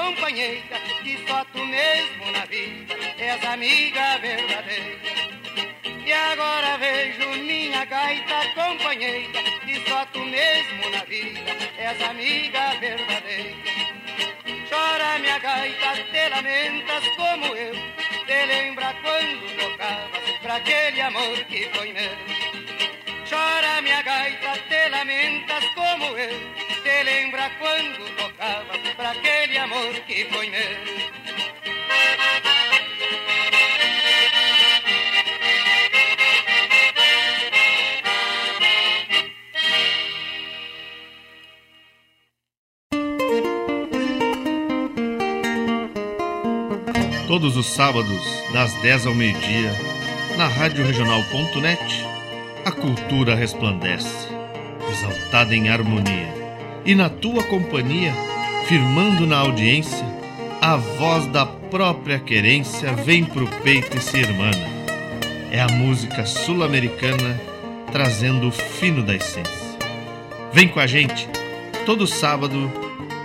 companheira 0.00 0.78
Que 1.02 1.18
só 1.26 1.44
tu 1.52 1.64
mesmo 1.64 2.30
na 2.32 2.44
vida 2.46 2.94
és 3.18 3.44
amiga 3.44 4.18
verdadeira 4.18 5.10
E 6.06 6.12
agora 6.12 6.78
vejo 6.78 7.28
minha 7.42 7.84
gaita 7.84 8.38
companheira 8.54 9.42
Que 9.64 9.74
só 9.88 10.04
tu 10.06 10.20
mesmo 10.20 10.90
na 10.90 11.04
vida 11.04 11.70
és 11.80 12.00
amiga 12.02 12.74
verdadeira. 12.78 13.56
Chora 14.68 15.18
minha 15.18 15.38
gaita, 15.38 15.90
te 16.12 16.28
lamentas 16.28 17.04
como 17.16 17.46
eu, 17.56 17.72
te 18.26 18.46
lembra 18.46 18.94
quando 19.02 19.46
tocavas 19.56 20.38
pra 20.42 20.56
aquele 20.56 21.00
amor 21.00 21.38
que 21.48 21.70
foi 21.74 21.92
meu. 21.92 22.14
Chora 23.28 23.80
minha 23.80 24.02
gaita, 24.02 24.52
te 24.68 24.88
lamentas 24.90 25.64
como 25.74 26.18
eu, 26.18 26.69
lembra 27.02 27.50
quando 27.58 28.16
tocavas 28.16 28.94
pra 28.96 29.10
aquele 29.10 29.58
amor 29.58 29.92
que 30.06 30.24
foi 30.26 30.50
meu. 30.50 31.10
Todos 47.26 47.56
os 47.56 47.66
sábados, 47.66 48.20
das 48.52 48.74
10 48.82 49.06
ao 49.06 49.14
meio-dia, 49.14 49.72
na 50.36 50.48
Rádio 50.48 50.84
Regional.net, 50.84 52.04
a 52.64 52.72
cultura 52.72 53.36
resplandece, 53.36 54.28
exaltada 54.90 55.54
em 55.54 55.68
harmonia. 55.68 56.39
E 56.84 56.94
na 56.94 57.08
tua 57.08 57.42
companhia, 57.44 58.12
firmando 58.66 59.26
na 59.26 59.38
audiência, 59.38 60.04
a 60.60 60.76
voz 60.76 61.26
da 61.26 61.44
própria 61.44 62.18
querência 62.18 62.92
vem 62.92 63.24
pro 63.24 63.46
peito 63.62 63.96
e 63.96 64.00
se 64.00 64.18
irmana. 64.18 64.68
É 65.52 65.60
a 65.60 65.68
música 65.68 66.24
sul-americana 66.24 67.40
trazendo 67.92 68.48
o 68.48 68.52
fino 68.52 69.02
da 69.02 69.14
essência. 69.14 69.70
Vem 70.52 70.68
com 70.68 70.80
a 70.80 70.86
gente, 70.86 71.28
todo 71.84 72.06
sábado, 72.06 72.70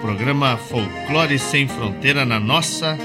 programa 0.02 0.58
Folclore 0.58 1.40
Sem 1.40 1.68
Fronteira 1.68 2.26
na 2.26 2.40
nossa 2.40 2.98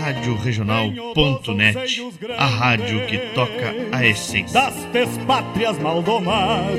Rádio 0.00 0.36
Regional.net, 0.36 2.02
a 2.36 2.44
rádio 2.44 3.06
que 3.06 3.18
toca 3.34 3.74
a 3.92 4.06
essência 4.06 4.60
das 4.92 5.18
pátrias 5.26 5.78
maldomadas 5.78 6.76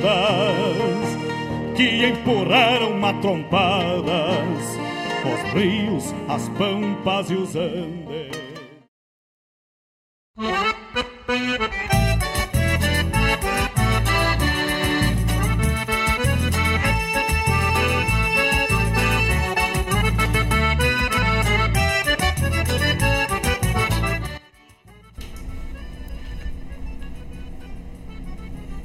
que 1.78 2.08
empurraram 2.08 2.98
matrompadas 2.98 4.04
os 5.24 5.54
rios, 5.54 6.06
as 6.28 6.50
pampas 6.58 7.30
e 7.30 7.36
os 7.36 7.56
andes. 7.56 8.36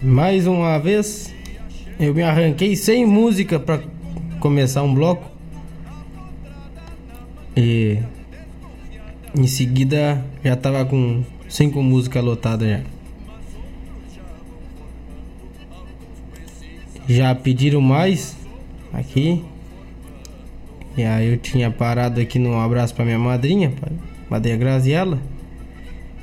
Mais 0.02 0.46
uma 0.46 0.78
vez, 0.78 1.31
eu 2.02 2.12
me 2.12 2.22
arranquei 2.22 2.74
sem 2.74 3.06
música 3.06 3.60
para 3.60 3.80
começar 4.40 4.82
um 4.82 4.92
bloco. 4.92 5.30
E 7.56 7.98
em 9.38 9.46
seguida 9.46 10.24
já 10.42 10.56
tava 10.56 10.84
com 10.84 11.22
cinco 11.48 11.80
músicas 11.80 12.24
lotadas 12.24 12.68
já. 12.68 12.80
Já 17.08 17.34
pediram 17.36 17.80
mais 17.80 18.36
aqui. 18.92 19.44
E 20.96 21.04
aí 21.04 21.28
eu 21.28 21.36
tinha 21.38 21.70
parado 21.70 22.20
aqui 22.20 22.36
no 22.36 22.58
abraço 22.58 22.94
para 22.96 23.04
minha 23.04 23.18
madrinha, 23.18 23.72
madrinha 24.28 24.56
Graziella. 24.56 25.20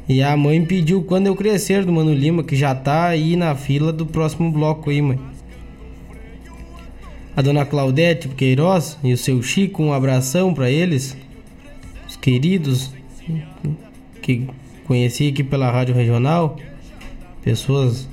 E 0.09 0.21
a 0.21 0.35
mãe 0.35 0.63
pediu 0.65 1.03
quando 1.03 1.27
eu 1.27 1.35
crescer 1.35 1.85
do 1.85 1.91
Mano 1.93 2.13
Lima, 2.13 2.43
que 2.43 2.55
já 2.55 2.75
tá 2.75 3.05
aí 3.05 3.37
na 3.37 3.55
fila 3.55 3.93
do 3.93 4.05
próximo 4.05 4.51
bloco 4.51 4.89
aí, 4.89 5.01
mãe. 5.01 5.38
A 7.35 7.41
dona 7.41 7.65
Claudete 7.65 8.27
Queiroz 8.29 8.97
e 9.03 9.13
o 9.13 9.17
seu 9.17 9.41
Chico, 9.41 9.83
um 9.83 9.93
abração 9.93 10.53
para 10.53 10.69
eles, 10.69 11.15
os 12.07 12.15
queridos 12.15 12.91
que 14.21 14.47
conheci 14.85 15.29
aqui 15.29 15.43
pela 15.43 15.71
Rádio 15.71 15.95
Regional, 15.95 16.57
pessoas 17.41 18.07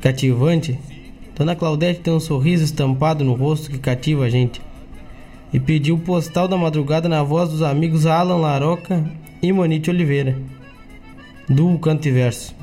cativantes. 0.00 0.76
Dona 1.36 1.54
Claudete 1.54 2.00
tem 2.00 2.12
um 2.12 2.20
sorriso 2.20 2.64
estampado 2.64 3.24
no 3.24 3.34
rosto 3.34 3.70
que 3.70 3.78
cativa 3.78 4.24
a 4.24 4.30
gente. 4.30 4.60
E 5.52 5.60
pediu 5.60 5.94
o 5.96 6.00
postal 6.00 6.48
da 6.48 6.56
madrugada 6.56 7.08
na 7.08 7.22
voz 7.22 7.50
dos 7.50 7.62
amigos 7.62 8.06
Alan 8.06 8.36
Laroca 8.36 9.04
e 9.40 9.52
Monite 9.52 9.90
Oliveira 9.90 10.36
do 11.48 11.78
canto 11.78 12.08
e 12.08 12.10
verso. 12.10 12.54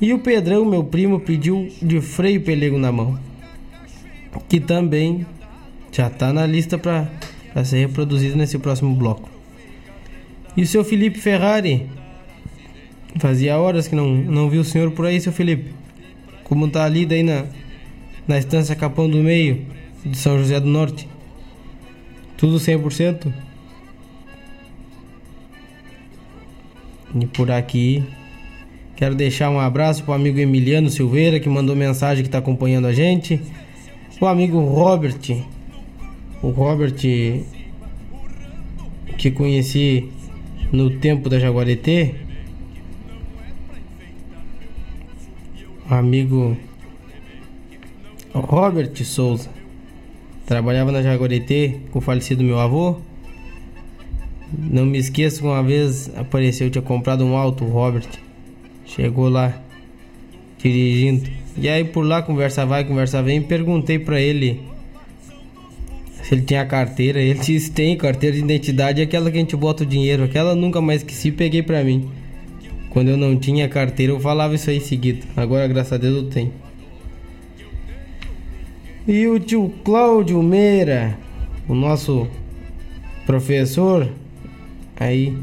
E 0.00 0.12
o 0.12 0.18
Pedrão, 0.18 0.64
meu 0.64 0.84
primo, 0.84 1.20
pediu 1.20 1.68
de 1.82 2.00
freio 2.00 2.40
pelego 2.42 2.78
na 2.78 2.92
mão, 2.92 3.18
que 4.48 4.60
também 4.60 5.26
já 5.92 6.08
está 6.08 6.32
na 6.32 6.46
lista 6.46 6.78
para 6.78 7.08
ser 7.64 7.78
reproduzido 7.78 8.36
nesse 8.36 8.58
próximo 8.58 8.94
bloco. 8.94 9.28
E 10.56 10.62
o 10.62 10.66
seu 10.66 10.84
Felipe 10.84 11.18
Ferrari, 11.18 11.86
fazia 13.18 13.58
horas 13.58 13.88
que 13.88 13.94
não, 13.94 14.08
não 14.08 14.50
vi 14.50 14.58
o 14.58 14.64
senhor 14.64 14.90
por 14.90 15.06
aí, 15.06 15.20
seu 15.20 15.32
Felipe. 15.32 15.72
Como 16.44 16.68
tá 16.68 16.84
ali 16.84 17.04
daí 17.04 17.22
na, 17.22 17.44
na 18.26 18.38
estância 18.38 18.74
Capão 18.74 19.08
do 19.08 19.18
Meio, 19.18 19.66
de 20.04 20.16
São 20.16 20.38
José 20.38 20.58
do 20.58 20.66
Norte. 20.66 21.08
Tudo 22.36 22.56
100%? 22.58 23.32
E 27.20 27.26
por 27.26 27.50
aqui, 27.50 28.04
quero 28.96 29.14
deixar 29.14 29.50
um 29.50 29.58
abraço 29.58 30.04
para 30.04 30.12
o 30.12 30.14
amigo 30.14 30.38
Emiliano 30.38 30.90
Silveira, 30.90 31.40
que 31.40 31.48
mandou 31.48 31.74
mensagem 31.74 32.22
que 32.22 32.28
está 32.28 32.38
acompanhando 32.38 32.86
a 32.86 32.92
gente. 32.92 33.40
O 34.20 34.26
amigo 34.26 34.58
Robert, 34.58 35.46
o 36.42 36.48
Robert 36.50 36.96
que 39.16 39.30
conheci 39.32 40.10
no 40.72 40.90
tempo 40.98 41.28
da 41.28 41.38
Jaguareté. 41.38 42.14
Amigo 45.88 46.56
Robert 48.34 48.92
Souza. 49.04 49.50
Trabalhava 50.46 50.90
na 50.90 51.00
Jaguareté 51.00 51.78
com 51.92 52.00
o 52.00 52.02
falecido 52.02 52.42
meu 52.42 52.58
avô. 52.58 52.96
Não 54.52 54.84
me 54.84 54.98
esqueço 54.98 55.40
que 55.40 55.46
uma 55.46 55.62
vez 55.62 56.10
apareceu, 56.16 56.66
eu 56.66 56.70
tinha 56.70 56.82
comprado 56.82 57.24
um 57.24 57.36
auto, 57.36 57.64
o 57.64 57.70
Robert. 57.70 58.08
Chegou 58.84 59.28
lá 59.28 59.62
dirigindo. 60.58 61.37
E 61.60 61.68
aí 61.68 61.84
por 61.84 62.02
lá 62.02 62.22
conversa 62.22 62.64
vai, 62.64 62.84
conversa 62.84 63.22
vem, 63.22 63.42
perguntei 63.42 63.98
para 63.98 64.20
ele 64.20 64.60
se 66.22 66.34
ele 66.34 66.42
tinha 66.42 66.64
carteira. 66.66 67.20
Ele 67.20 67.38
disse 67.38 67.70
tem 67.70 67.96
carteira 67.96 68.36
de 68.36 68.42
identidade, 68.42 69.00
aquela 69.00 69.30
que 69.30 69.36
a 69.38 69.40
gente 69.40 69.56
bota 69.56 69.82
o 69.82 69.86
dinheiro, 69.86 70.24
aquela 70.24 70.54
nunca 70.54 70.80
mais 70.80 71.00
esqueci, 71.00 71.32
peguei 71.32 71.62
para 71.62 71.82
mim. 71.82 72.08
Quando 72.90 73.08
eu 73.08 73.16
não 73.16 73.36
tinha 73.36 73.68
carteira, 73.68 74.12
eu 74.12 74.20
falava 74.20 74.54
isso 74.54 74.70
aí 74.70 74.80
seguido. 74.80 75.26
Agora, 75.36 75.66
graças 75.66 75.92
a 75.92 75.96
Deus, 75.96 76.16
eu 76.16 76.30
tenho. 76.30 76.52
E 79.06 79.26
o 79.26 79.38
tio 79.40 79.72
Cláudio 79.84 80.42
Meira, 80.42 81.18
o 81.66 81.74
nosso 81.74 82.28
professor, 83.24 84.10
aí 84.98 85.34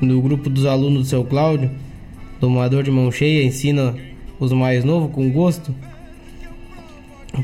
no 0.00 0.20
grupo 0.20 0.50
dos 0.50 0.66
alunos 0.66 1.04
do 1.04 1.08
seu 1.08 1.24
Cláudio, 1.24 1.70
domador 2.40 2.82
de 2.82 2.90
mão 2.90 3.10
cheia, 3.10 3.42
ensina 3.42 3.94
os 4.38 4.52
mais 4.52 4.84
novos 4.84 5.12
com 5.12 5.30
gosto. 5.30 5.74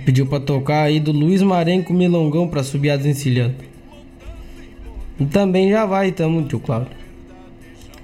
Pediu 0.05 0.27
para 0.27 0.41
tocar 0.41 0.85
aí 0.85 0.99
do 0.99 1.13
Luiz 1.13 1.43
Marenco 1.43 1.93
Milongão 1.93 2.49
para 2.49 2.63
subir 2.63 2.91
a 2.91 2.97
desencilhando. 2.97 3.57
E 5.21 5.27
também 5.27 5.71
já 5.71 5.85
vai, 5.85 6.11
tamo, 6.13 6.43
tio 6.43 6.59
Cláudio. 6.59 6.91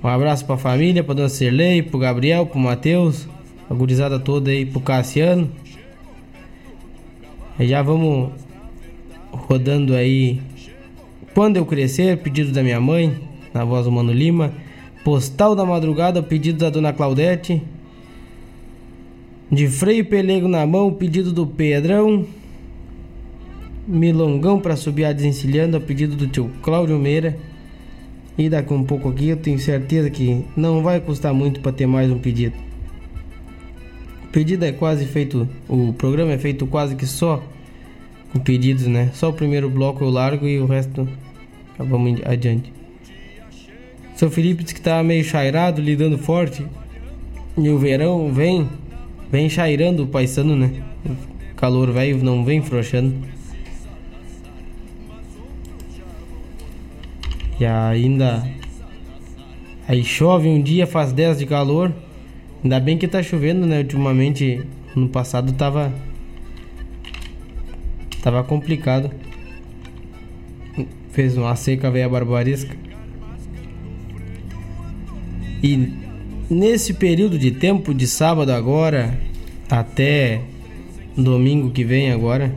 Um 0.02 0.08
abraço 0.08 0.44
pra 0.44 0.56
família, 0.56 1.02
pra 1.02 1.14
Dona 1.14 1.28
Cirlei, 1.28 1.82
pro 1.82 1.98
Gabriel, 1.98 2.46
pro 2.46 2.58
Matheus, 2.58 3.26
a 3.68 3.74
gurizada 3.74 4.18
toda 4.18 4.50
aí, 4.50 4.64
pro 4.64 4.80
Cassiano. 4.80 5.50
E 7.58 7.66
já 7.66 7.82
vamos 7.82 8.30
rodando 9.32 9.94
aí. 9.94 10.40
Quando 11.34 11.56
eu 11.56 11.66
crescer, 11.66 12.18
pedido 12.18 12.52
da 12.52 12.62
minha 12.62 12.80
mãe, 12.80 13.16
na 13.52 13.64
voz 13.64 13.86
do 13.86 13.92
Mano 13.92 14.12
Lima. 14.12 14.52
Postal 15.02 15.56
da 15.56 15.64
Madrugada, 15.64 16.22
pedido 16.22 16.58
da 16.58 16.70
Dona 16.70 16.92
Claudete. 16.92 17.62
De 19.50 19.66
freio 19.66 20.04
pelego 20.04 20.46
na 20.46 20.66
mão, 20.66 20.92
pedido 20.92 21.32
do 21.32 21.46
Pedrão. 21.46 22.26
Milongão 23.86 24.60
para 24.60 24.76
subir 24.76 25.06
a 25.06 25.12
desencilhando, 25.12 25.76
a 25.76 25.80
pedido 25.80 26.14
do 26.14 26.26
tio 26.26 26.50
Cláudio 26.62 26.98
Meira. 26.98 27.38
E 28.36 28.48
daqui 28.48 28.72
um 28.74 28.84
pouco 28.84 29.08
aqui 29.08 29.28
eu 29.28 29.36
tenho 29.36 29.58
certeza 29.58 30.10
que 30.10 30.44
não 30.54 30.82
vai 30.82 31.00
custar 31.00 31.32
muito 31.32 31.60
para 31.60 31.72
ter 31.72 31.86
mais 31.86 32.10
um 32.10 32.18
pedido. 32.18 32.54
O 34.24 34.28
pedido 34.28 34.64
é 34.64 34.72
quase 34.72 35.06
feito. 35.06 35.48
O 35.66 35.94
programa 35.94 36.32
é 36.32 36.38
feito 36.38 36.66
quase 36.66 36.94
que 36.94 37.06
só 37.06 37.42
com 38.32 38.38
pedidos, 38.38 38.86
né? 38.86 39.10
Só 39.14 39.30
o 39.30 39.32
primeiro 39.32 39.70
bloco 39.70 40.04
eu 40.04 40.10
largo 40.10 40.46
e 40.46 40.60
o 40.60 40.66
resto 40.66 41.08
vamos 41.78 42.20
adiante. 42.24 42.70
Seu 44.14 44.30
Felipe 44.30 44.62
disse 44.62 44.74
que 44.74 44.80
tá 44.80 45.02
meio 45.02 45.24
chairado, 45.24 45.80
lidando 45.80 46.18
forte. 46.18 46.66
E 47.56 47.68
o 47.70 47.78
verão 47.78 48.32
vem, 48.32 48.68
vem 49.30 49.48
chairando 49.48 50.04
o 50.04 50.06
paisano, 50.06 50.56
né? 50.56 50.82
O 51.52 51.54
calor 51.54 51.90
velho 51.92 52.22
não 52.22 52.44
vem 52.44 52.62
frouxando. 52.62 53.14
E 57.60 57.64
ainda. 57.64 58.48
Aí 59.86 60.04
chove 60.04 60.48
um 60.48 60.62
dia, 60.62 60.86
faz 60.86 61.12
10 61.12 61.38
de 61.38 61.46
calor. 61.46 61.92
Ainda 62.62 62.78
bem 62.78 62.98
que 62.98 63.08
tá 63.08 63.22
chovendo, 63.22 63.66
né? 63.66 63.78
Ultimamente, 63.78 64.64
no 64.94 65.08
passado 65.08 65.52
tava. 65.52 65.92
Tava 68.22 68.44
complicado. 68.44 69.10
Fez 71.10 71.36
uma 71.36 71.56
seca 71.56 71.90
velha 71.90 72.08
barbaresca. 72.08 72.76
E 75.62 76.07
nesse 76.50 76.94
período 76.94 77.38
de 77.38 77.50
tempo, 77.50 77.92
de 77.94 78.06
sábado 78.06 78.50
agora 78.50 79.18
até 79.70 80.42
domingo 81.16 81.70
que 81.70 81.84
vem 81.84 82.10
agora, 82.10 82.54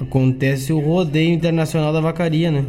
acontece 0.00 0.72
o 0.72 0.78
rodeio 0.78 1.32
internacional 1.32 1.92
da 1.92 2.00
vacaria, 2.00 2.50
né? 2.50 2.64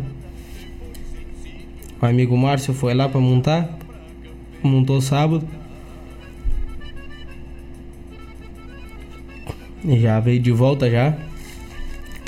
O 2.01 2.05
amigo 2.05 2.37
Márcio 2.37 2.73
foi 2.73 2.93
lá 2.93 3.07
para 3.07 3.19
montar, 3.19 3.77
montou 4.61 4.99
sábado. 5.01 5.47
E 9.85 9.99
já 9.99 10.19
veio 10.19 10.39
de 10.39 10.51
volta 10.51 10.89
já. 10.89 11.15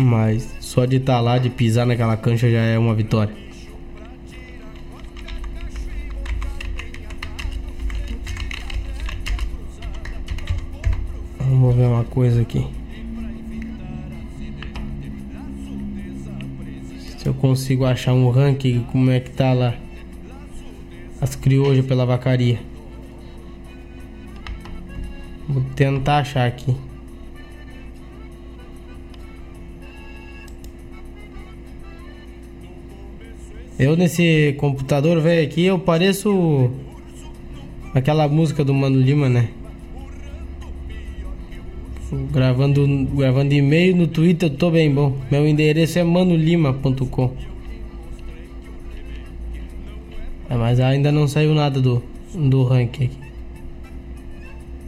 Mas 0.02 0.54
só 0.60 0.86
de 0.86 0.98
estar 0.98 1.16
tá 1.16 1.22
lá, 1.22 1.38
de 1.38 1.50
pisar 1.50 1.86
naquela 1.86 2.18
cancha 2.18 2.50
já 2.50 2.60
é 2.60 2.78
uma 2.78 2.94
vitória. 2.94 3.34
Coisa 12.16 12.42
aqui. 12.42 12.66
Se 17.20 17.28
eu 17.28 17.34
consigo 17.34 17.84
achar 17.84 18.14
um 18.14 18.30
ranking, 18.30 18.84
como 18.90 19.12
é 19.12 19.20
que 19.20 19.32
tá 19.32 19.52
lá? 19.52 19.76
As 21.20 21.36
criojas 21.36 21.86
pela 21.86 22.06
vacaria. 22.06 22.58
Vou 25.50 25.62
tentar 25.76 26.20
achar 26.20 26.48
aqui. 26.48 26.74
Eu 33.78 33.98
nesse 33.98 34.56
computador 34.58 35.20
velho 35.20 35.46
aqui, 35.46 35.66
eu 35.66 35.78
pareço 35.78 36.72
aquela 37.94 38.26
música 38.30 38.64
do 38.64 38.74
Mano 38.74 39.02
Lima, 39.02 39.28
né? 39.28 39.50
Gravando, 42.32 42.88
gravando 43.16 43.54
e-mail 43.54 43.96
no 43.96 44.08
Twitter, 44.08 44.50
eu 44.50 44.56
tô 44.58 44.72
bem 44.72 44.94
bom. 44.94 45.18
Meu 45.30 45.48
endereço 45.48 46.00
é 46.00 46.04
manolima.com. 46.04 47.32
É, 50.50 50.56
mas 50.56 50.80
ainda 50.80 51.12
não 51.12 51.28
saiu 51.28 51.54
nada 51.54 51.82
do, 51.82 52.02
do 52.34 52.64
ranking 52.64 53.06
aqui. 53.06 53.18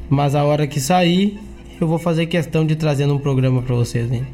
Mas 0.09 0.35
a 0.35 0.43
hora 0.43 0.65
que 0.67 0.79
sair, 0.79 1.39
eu 1.79 1.87
vou 1.87 1.99
fazer 1.99 2.27
questão 2.27 2.65
de 2.65 2.75
trazer 2.75 3.05
um 3.07 3.17
programa 3.17 3.61
para 3.61 3.75
vocês, 3.75 4.11
hein? 4.11 4.25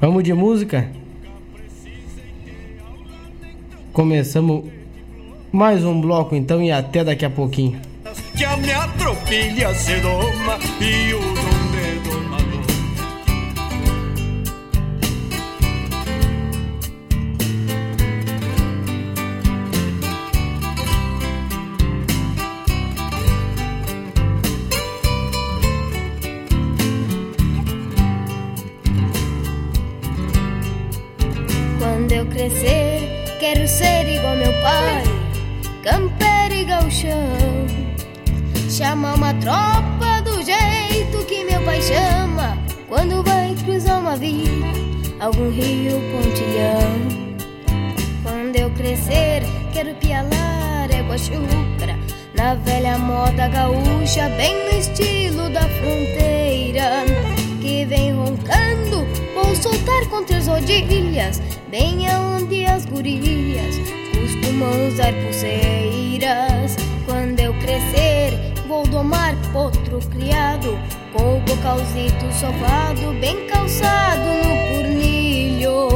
Vamos 0.00 0.22
de 0.22 0.32
música? 0.32 0.90
Começamos 3.92 4.64
mais 5.50 5.84
um 5.84 6.00
bloco 6.00 6.34
então 6.34 6.62
e 6.62 6.70
até 6.70 7.04
daqui 7.04 7.24
a 7.24 7.30
pouquinho 7.30 7.80
que 9.24 9.34
a 9.34 9.52
minha 9.52 9.64
tropilha 9.64 9.74
se 9.74 10.00
doma 10.00 10.58
e 10.80 11.14
o 11.14 11.20
donde 11.20 11.63
Chama 38.76 39.14
uma 39.14 39.32
tropa 39.34 40.20
do 40.24 40.42
jeito 40.42 41.24
que 41.28 41.44
meu 41.44 41.62
pai 41.62 41.80
chama. 41.80 42.58
Quando 42.88 43.22
vai 43.22 43.54
cruzar 43.64 44.00
uma 44.00 44.16
via, 44.16 44.66
algum 45.20 45.48
rio 45.48 45.92
pontilhão. 46.10 47.38
Quando 48.24 48.56
eu 48.56 48.68
crescer, 48.70 49.44
quero 49.72 49.94
pialar 49.94 50.90
égua 50.90 51.16
chucra. 51.16 51.96
Na 52.34 52.56
velha 52.56 52.98
moda 52.98 53.46
gaúcha, 53.46 54.28
bem 54.30 54.64
no 54.64 54.76
estilo 54.76 55.48
da 55.50 55.60
fronteira. 55.60 57.04
Que 57.60 57.84
vem 57.84 58.12
roncando, 58.12 59.06
vou 59.36 59.54
soltar 59.54 60.04
com 60.10 60.24
três 60.24 60.48
rodilhas. 60.48 61.40
Bem 61.70 62.08
aonde 62.08 62.66
as 62.66 62.84
gurias 62.86 63.76
costumam 64.10 64.88
usar 64.88 65.12
pulseiras. 65.12 66.74
Quando 67.06 67.38
eu 67.38 67.54
crescer, 67.60 68.43
Vou 68.66 68.82
domar 68.86 69.34
potro 69.52 69.98
criado 70.10 70.78
Com 71.12 71.36
o 71.36 71.40
bocalzito 71.40 72.32
sovado 72.32 73.12
Bem 73.20 73.46
calçado 73.46 74.22
no 74.22 74.82
purnilho 74.82 75.88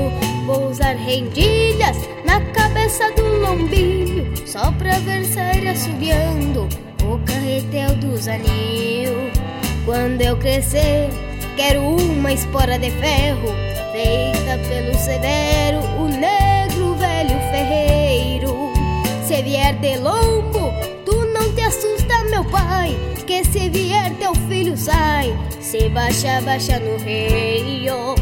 Vou 0.44 0.70
usar 0.70 0.94
rendilhas 0.94 1.96
na 2.26 2.42
cabeça 2.52 3.10
do 3.12 3.24
lombilho 3.40 4.34
Só 4.46 4.70
pra 4.72 4.98
ver 4.98 5.24
sair 5.24 5.66
assobiando 5.66 6.68
O 7.04 7.18
carretel 7.24 7.94
dos 7.96 8.28
anil. 8.28 9.30
Quando 9.86 10.20
eu 10.20 10.36
crescer 10.36 11.08
Quero 11.56 11.80
uma 11.80 12.34
espora 12.34 12.78
de 12.78 12.90
ferro 12.90 13.48
Feita 13.92 14.58
pelo 14.68 14.94
severo 14.94 15.78
O 15.98 16.06
negro 16.06 16.94
velho 16.96 17.40
ferreiro. 17.50 18.54
Se 19.26 19.42
vier 19.42 19.74
de 19.76 19.96
lombo 19.96 20.58
te 21.58 21.62
assusta, 21.62 22.17
meu 22.28 22.44
pai, 22.44 22.96
que 23.26 23.44
se 23.44 23.68
vier 23.68 24.14
teu 24.14 24.34
filho 24.34 24.76
sai. 24.76 25.36
Se 25.60 25.88
baixa, 25.88 26.40
baixa 26.42 26.78
no 26.78 26.96
rio. 26.98 28.14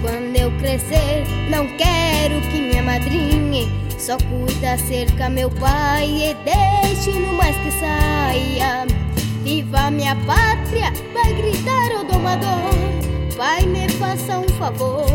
Quando 0.00 0.36
eu 0.36 0.50
crescer, 0.58 1.24
não 1.50 1.66
quero 1.76 2.40
que 2.50 2.60
me 2.60 2.78
amadrinhe. 2.78 3.70
Só 3.98 4.16
cuida 4.16 4.78
cerca 4.78 5.28
meu 5.28 5.50
pai 5.50 6.06
e 6.06 6.36
deixe 6.44 7.10
no 7.18 7.34
mais 7.34 7.56
que 7.56 7.70
saia. 7.72 8.86
Viva 9.42 9.90
minha 9.90 10.16
pátria, 10.26 10.92
vai 11.12 11.32
gritar 11.34 12.00
o 12.00 12.04
domador. 12.04 12.70
Pai, 13.36 13.64
me 13.66 13.88
faça 13.90 14.38
um 14.38 14.48
favor, 14.48 15.06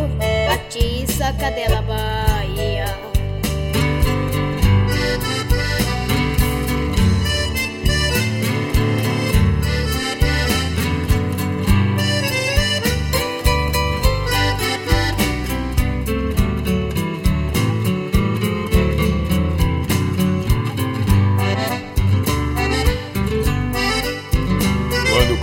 batiça 0.47 1.33
cadela 1.33 1.81
Bahia. 1.83 3.14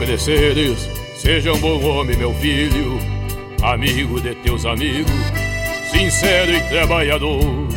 Cresceres, 0.05 0.88
seja 1.16 1.53
um 1.53 1.59
bom 1.59 1.80
homem, 1.84 2.16
meu 2.16 2.34
filho, 2.34 2.98
amigo 3.62 4.20
de 4.20 4.34
teus 4.36 4.66
amigos, 4.66 5.12
sincero 5.90 6.53
e 6.53 6.61
trabalhador. 6.68 7.68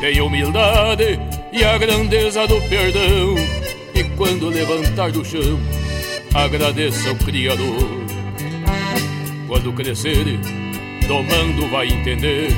Tenha 0.00 0.24
humildade 0.24 1.18
e 1.52 1.62
a 1.62 1.78
grandeza 1.78 2.46
do 2.48 2.60
perdão, 2.62 3.36
e 3.94 4.04
quando 4.16 4.48
levantar 4.48 5.12
do 5.12 5.24
chão, 5.24 5.58
agradeça 6.34 7.10
ao 7.10 7.16
Criador. 7.16 7.88
Quando 9.46 9.72
crescer, 9.72 10.24
domando 11.06 11.68
vai 11.68 11.86
entender, 11.86 12.48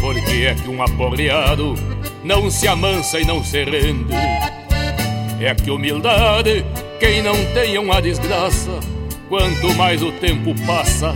porque 0.00 0.46
é 0.46 0.54
que 0.54 0.68
um 0.68 0.82
aporreado 0.82 1.74
não 2.24 2.50
se 2.50 2.66
amansa 2.66 3.20
e 3.20 3.24
não 3.24 3.44
se 3.44 3.64
rende 3.64 4.14
É 5.40 5.54
que 5.54 5.70
humildade, 5.70 6.64
quem 7.00 7.22
não 7.22 7.34
tem 7.54 7.78
uma 7.78 8.00
desgraça, 8.00 8.78
quanto 9.26 9.74
mais 9.74 10.02
o 10.02 10.12
tempo 10.12 10.54
passa, 10.66 11.14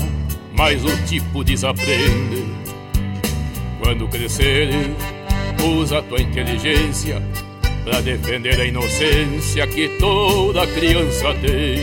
mais 0.56 0.82
o 0.82 0.96
tipo 1.04 1.44
desaprende. 1.44 2.42
Quando 3.78 4.08
crescer, 4.08 4.70
usa 5.62 6.02
tua 6.02 6.22
inteligência 6.22 7.22
para 7.84 8.00
defender 8.00 8.58
a 8.58 8.64
inocência 8.64 9.66
que 9.66 9.88
toda 9.98 10.66
criança 10.68 11.34
tem. 11.34 11.78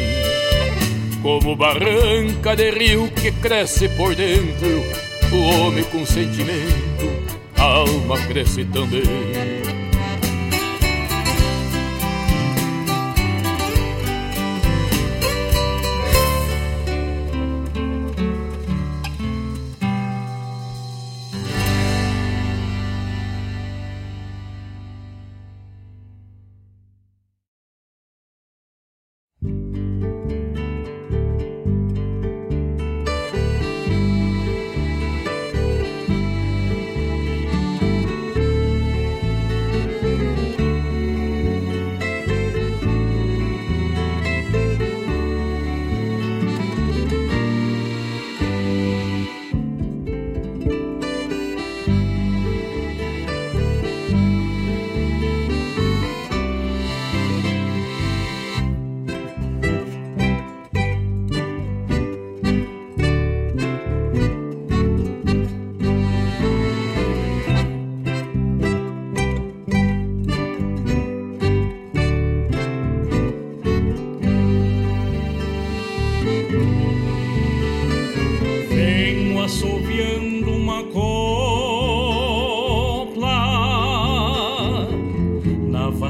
Como 1.22 1.56
barranca 1.56 2.56
de 2.56 2.72
rio 2.72 3.08
que 3.12 3.32
cresce 3.32 3.88
por 3.89 4.16
dentro, 4.16 4.84
o 5.32 5.41
homem 5.43 5.84
com 5.84 6.04
sentimento, 6.04 7.08
a 7.56 7.64
alma 7.64 8.18
cresce 8.26 8.66
também. 8.66 9.70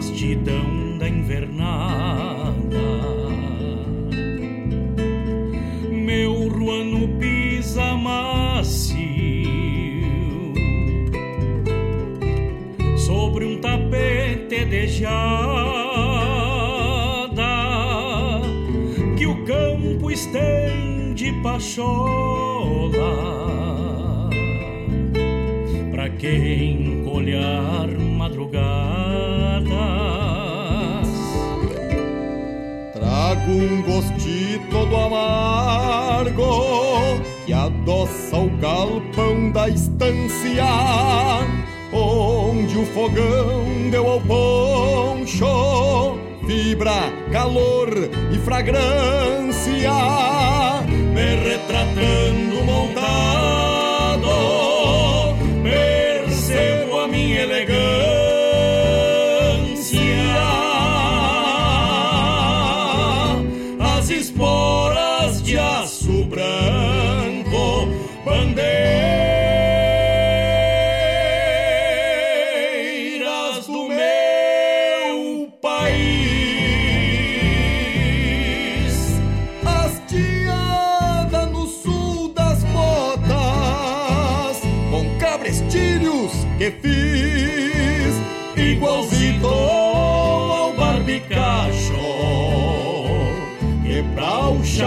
vastidão 0.01 0.97
da 0.97 1.07
invernada. 1.07 2.65
Meu 5.91 6.47
ruano 6.47 7.07
pisa 7.19 7.95
macio 7.95 8.97
sobre 12.97 13.45
um 13.45 13.61
tapete 13.61 14.65
de 14.65 14.87
jada 14.87 15.11
que 19.19 19.27
o 19.27 19.45
campo 19.45 20.09
estende 20.09 21.31
pachola. 21.43 22.71
Pra 25.91 26.09
quem 26.09 26.70
algum 33.41 33.81
gostito 33.81 34.85
do 34.85 34.95
amargo 34.95 36.43
que 37.45 37.53
adoça 37.53 38.37
o 38.37 38.49
galpão 38.57 39.51
da 39.51 39.67
estância, 39.67 40.65
onde 41.91 42.77
o 42.77 42.85
fogão 42.87 43.89
deu 43.89 44.07
ao 44.07 44.21
poncho 44.21 45.45
fibra, 46.45 47.11
calor 47.31 47.89
e 48.31 48.37
fragrância, 48.39 49.91
me 50.87 51.35
retratando 51.35 52.50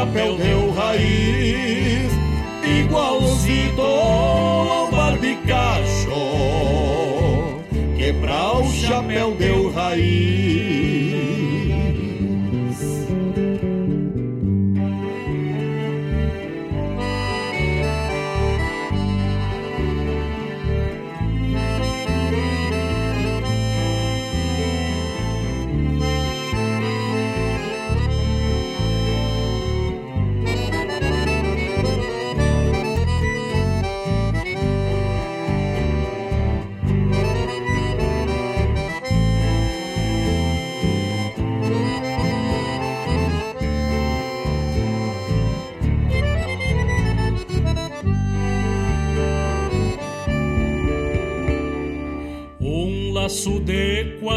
chapéu 0.05 0.37
deu 0.37 0.71
raiz, 0.73 2.13
igualzito 2.63 3.81
ao 3.81 4.91
barbicacho, 4.91 6.11
que 7.97 8.13
pra 8.13 8.59
o 8.59 8.71
chapéu 8.71 9.35
deu 9.35 9.71
raiz. 9.71 10.74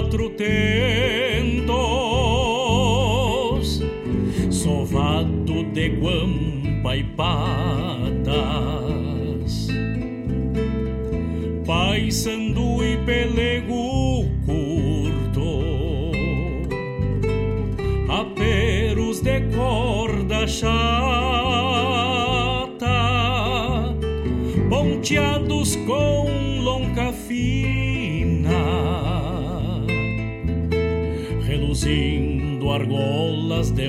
outro 0.07 0.29
tempo. 0.29 0.66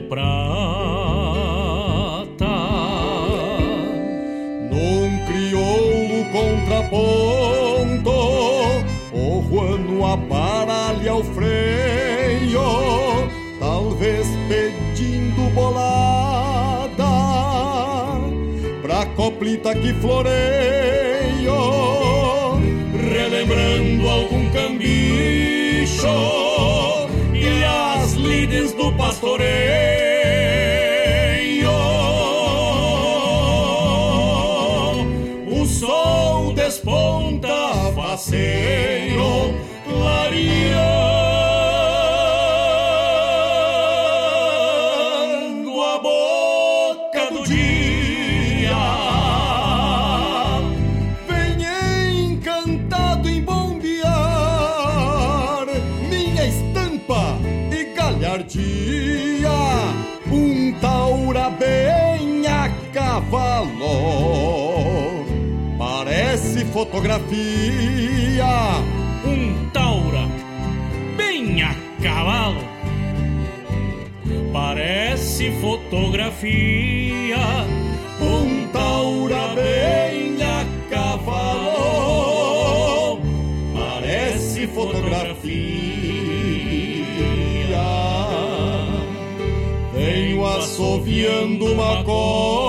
prata. 0.09 0.49
Num 4.71 5.27
crioulo 5.27 6.25
contraponto, 6.33 8.11
o 9.13 9.43
Juano 9.49 10.07
aparalha 10.07 11.15
o 11.15 11.25
freio, 11.25 12.63
talvez 13.61 14.27
pedindo 14.49 15.51
bolada 15.55 16.19
pra 18.83 19.07
coplita 19.17 19.75
que 19.75 19.93
floreio, 19.95 20.33
relembrando 23.11 24.09
algum 24.09 24.51
cambicho 24.51 26.07
e 27.35 27.65
as 27.65 28.15
lides 28.15 28.73
do 28.73 28.91
pastoreio. 28.93 29.68
Fotografia. 66.79 68.47
Um 69.27 69.69
taura 69.71 70.29
bem 71.17 71.61
a 71.61 71.75
cavalo, 72.01 72.63
parece 74.53 75.51
fotografia. 75.61 77.37
Um 78.21 78.69
taura 78.69 79.49
bem 79.57 80.37
a 80.41 80.65
cavalo, 80.89 81.59
parece 83.75 84.69
fotografia. 84.69 85.49
Venho 89.93 90.47
assoviando 90.47 91.73
uma 91.73 92.05
copla. 92.05 92.68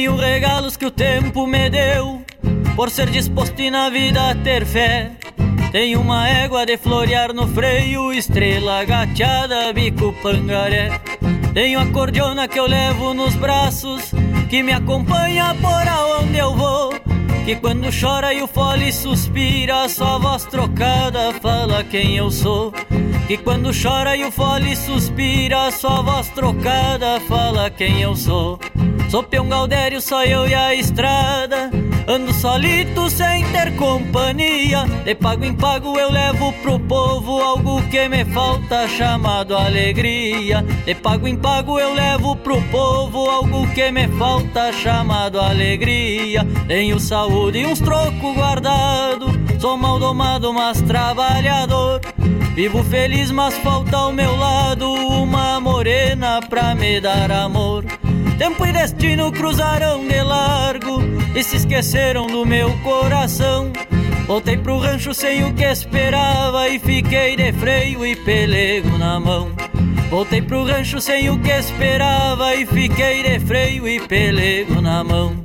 Tenho 0.00 0.16
regalos 0.16 0.78
que 0.78 0.86
o 0.86 0.90
tempo 0.90 1.46
me 1.46 1.68
deu, 1.68 2.22
por 2.74 2.88
ser 2.88 3.10
disposto 3.10 3.60
e 3.60 3.70
na 3.70 3.90
vida 3.90 4.34
ter 4.36 4.64
fé. 4.64 5.10
Tenho 5.72 6.00
uma 6.00 6.26
égua 6.26 6.64
de 6.64 6.78
florear 6.78 7.34
no 7.34 7.46
freio, 7.46 8.10
estrela 8.10 8.82
gateada, 8.82 9.70
bico 9.74 10.14
pangaré. 10.22 10.98
Tenho 11.52 11.80
a 11.80 11.86
cordiona 11.88 12.48
que 12.48 12.58
eu 12.58 12.66
levo 12.66 13.12
nos 13.12 13.36
braços, 13.36 14.10
que 14.48 14.62
me 14.62 14.72
acompanha 14.72 15.54
por 15.60 15.86
aonde 15.86 16.38
eu 16.38 16.56
vou. 16.56 16.94
Que 17.44 17.56
quando 17.56 17.90
chora 17.92 18.32
e 18.32 18.40
o 18.40 18.46
fole 18.46 18.90
suspira, 18.90 19.86
só 19.86 20.18
voz 20.18 20.46
trocada 20.46 21.30
fala 21.42 21.84
quem 21.84 22.16
eu 22.16 22.30
sou. 22.30 22.72
Que 23.28 23.36
quando 23.36 23.70
chora 23.70 24.16
e 24.16 24.24
o 24.24 24.32
fole 24.32 24.74
suspira, 24.74 25.70
só 25.70 26.02
voz 26.02 26.30
trocada 26.30 27.20
fala 27.28 27.68
quem 27.68 28.00
eu 28.00 28.16
sou. 28.16 28.58
Sou 29.10 29.24
peão 29.24 29.48
Galdério, 29.48 30.00
só 30.00 30.24
eu 30.24 30.46
e 30.46 30.54
a 30.54 30.72
estrada. 30.72 31.68
Ando 32.06 32.32
solito 32.32 33.10
sem 33.10 33.44
ter 33.50 33.74
companhia. 33.74 34.84
De 35.04 35.16
pago 35.16 35.44
em 35.44 35.52
pago 35.52 35.98
eu 35.98 36.12
levo 36.12 36.52
pro 36.62 36.78
povo 36.78 37.40
algo 37.42 37.82
que 37.88 38.08
me 38.08 38.24
falta, 38.26 38.86
chamado 38.86 39.56
alegria. 39.56 40.64
De 40.84 40.94
pago 40.94 41.26
em 41.26 41.34
pago 41.36 41.80
eu 41.80 41.92
levo 41.92 42.36
pro 42.36 42.62
povo 42.68 43.28
algo 43.28 43.66
que 43.74 43.90
me 43.90 44.06
falta, 44.16 44.72
chamado 44.72 45.40
alegria. 45.40 46.46
Tenho 46.68 47.00
saúde 47.00 47.58
e 47.58 47.66
uns 47.66 47.80
trocos 47.80 48.34
guardado. 48.36 49.26
Sou 49.58 49.76
mal 49.76 49.98
domado, 49.98 50.54
mas 50.54 50.80
trabalhador. 50.82 52.00
Vivo 52.54 52.84
feliz, 52.84 53.32
mas 53.32 53.58
falta 53.58 53.96
ao 53.96 54.12
meu 54.12 54.36
lado 54.36 54.88
uma 54.88 55.58
morena 55.58 56.38
pra 56.48 56.76
me 56.76 57.00
dar 57.00 57.32
amor. 57.32 57.84
Tempo 58.40 58.64
e 58.64 58.72
destino 58.72 59.30
cruzaram 59.30 60.08
de 60.08 60.22
largo 60.22 61.02
e 61.34 61.44
se 61.44 61.56
esqueceram 61.56 62.26
do 62.26 62.46
meu 62.46 62.74
coração. 62.78 63.70
Voltei 64.26 64.56
pro 64.56 64.78
rancho 64.78 65.12
sem 65.12 65.44
o 65.44 65.52
que 65.52 65.62
esperava 65.62 66.66
e 66.66 66.78
fiquei 66.78 67.36
de 67.36 67.52
freio 67.52 68.06
e 68.06 68.16
pelego 68.16 68.96
na 68.96 69.20
mão. 69.20 69.52
Voltei 70.08 70.40
pro 70.40 70.64
rancho 70.64 71.02
sem 71.02 71.28
o 71.28 71.38
que 71.38 71.50
esperava 71.50 72.56
e 72.56 72.64
fiquei 72.64 73.22
de 73.22 73.38
freio 73.40 73.86
e 73.86 74.00
pelego 74.00 74.80
na 74.80 75.04
mão. 75.04 75.36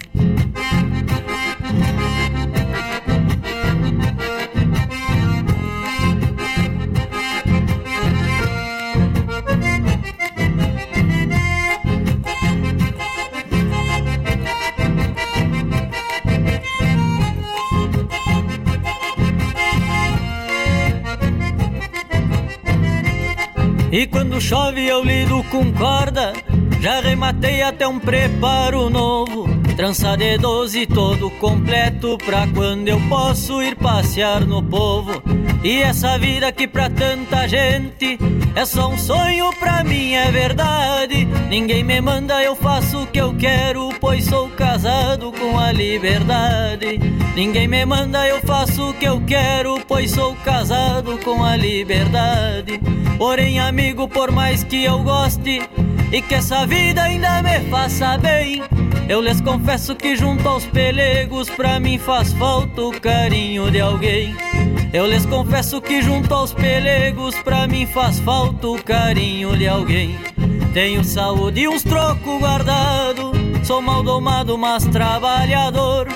E 23.97 24.05
quando 24.05 24.41
chove 24.41 24.85
eu 24.85 25.01
lido 25.05 25.41
com 25.45 25.71
corda. 25.71 26.33
Já 26.81 26.99
rematei 26.99 27.61
até 27.61 27.87
um 27.87 27.97
preparo 27.97 28.89
novo 28.89 29.47
Trança 29.76 30.15
de 30.15 30.38
doze 30.38 30.86
todo 30.86 31.30
completo 31.32 32.17
Pra 32.19 32.47
quando 32.47 32.88
eu 32.88 32.99
posso 33.09 33.61
ir 33.61 33.76
passear 33.76 34.45
no 34.45 34.63
povo. 34.63 35.21
E 35.63 35.82
essa 35.82 36.17
vida 36.17 36.49
que 36.51 36.65
pra 36.65 36.89
tanta 36.89 37.45
gente 37.45 38.17
É 38.55 38.63
só 38.63 38.88
um 38.88 38.97
sonho, 38.97 39.51
pra 39.59 39.84
mim 39.84 40.13
é 40.13 40.32
verdade. 40.32 41.26
Ninguém 41.49 41.84
me 41.84 41.99
manda, 41.99 42.41
eu 42.41 42.55
faço 42.55 43.03
o 43.03 43.07
que 43.07 43.19
eu 43.19 43.36
quero 43.36 43.89
Pois 43.99 44.23
sou 44.23 44.47
casado 44.49 45.34
com 45.34 45.59
a 45.59 45.73
liberdade. 45.73 46.97
Ninguém 47.36 47.67
me 47.67 47.86
manda, 47.86 48.26
eu 48.28 48.39
faço 48.41 48.91
o 48.91 48.93
que 48.93 49.05
eu 49.05 49.21
quero 49.28 49.78
Pois 49.86 50.11
sou 50.11 50.36
casado 50.38 51.17
com 51.17 51.43
a 51.43 51.57
liberdade. 51.57 52.80
Porém, 53.17 53.59
amigo, 53.59 54.07
por 54.07 54.32
mais 54.32 54.63
que 54.63 54.86
eu 54.86 54.99
goste 54.99 55.61
e 56.11 56.21
que 56.21 56.35
essa 56.35 56.65
vida 56.65 57.03
ainda 57.03 57.41
me 57.41 57.59
faça 57.69 58.17
bem, 58.17 58.61
eu 59.07 59.21
lhes 59.21 59.39
confesso 59.39 59.95
que 59.95 60.15
junto 60.15 60.47
aos 60.47 60.65
pelegos 60.65 61.49
pra 61.49 61.79
mim 61.79 61.97
faz 61.99 62.33
falta 62.33 62.81
o 62.81 62.99
carinho 62.99 63.69
de 63.69 63.79
alguém. 63.79 64.35
Eu 64.91 65.05
lhes 65.05 65.25
confesso 65.25 65.81
que 65.81 66.01
junto 66.01 66.33
aos 66.33 66.53
pelegos 66.53 67.35
pra 67.39 67.67
mim 67.67 67.85
faz 67.85 68.19
falta 68.19 68.67
o 68.67 68.81
carinho 68.81 69.55
de 69.55 69.67
alguém. 69.67 70.17
Tenho 70.73 71.03
saúde 71.03 71.61
e 71.61 71.67
uns 71.67 71.83
trocos 71.83 72.39
guardado, 72.39 73.31
sou 73.63 73.81
mal 73.81 74.01
domado, 74.01 74.57
mas 74.57 74.85
trabalhador. 74.85 76.07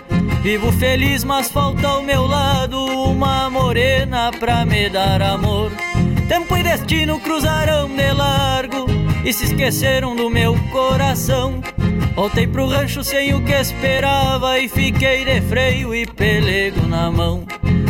Vivo 0.42 0.72
feliz, 0.72 1.24
mas 1.24 1.52
falta 1.52 1.88
ao 1.88 2.02
meu 2.02 2.26
lado 2.26 2.78
uma 2.86 3.50
morena 3.50 4.32
pra 4.32 4.66
me 4.66 4.90
dar 4.90 5.22
amor. 5.22 5.72
Tempo 6.28 6.58
e 6.58 6.64
destino 6.64 7.20
cruzaram 7.20 7.88
de 7.88 8.12
largo 8.14 8.99
e 9.24 9.34
se 9.34 9.46
esqueceram 9.46 10.16
do 10.16 10.30
meu 10.30 10.56
coração. 10.72 11.62
Voltei 12.16 12.48
pro 12.48 12.68
rancho 12.68 13.04
sem 13.04 13.34
o 13.34 13.44
que 13.44 13.54
esperava 13.54 14.60
e 14.60 14.68
fiquei 14.68 15.24
de 15.24 15.42
freio 15.42 15.94
e 15.96 16.06
pelego 16.06 16.86
na 16.88 17.12
mão. 17.12 17.46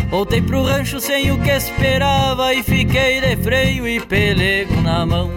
Voltei 0.10 0.42
pro 0.42 0.64
rancho 0.64 1.00
sem 1.00 1.32
o 1.32 1.40
que 1.40 1.50
esperava 1.50 2.54
e 2.54 2.64
fiquei 2.64 3.22
de 3.22 3.36
freio 3.38 3.88
e 3.88 4.00
pelego 4.00 4.82
na 4.82 5.06
mão. 5.06 5.32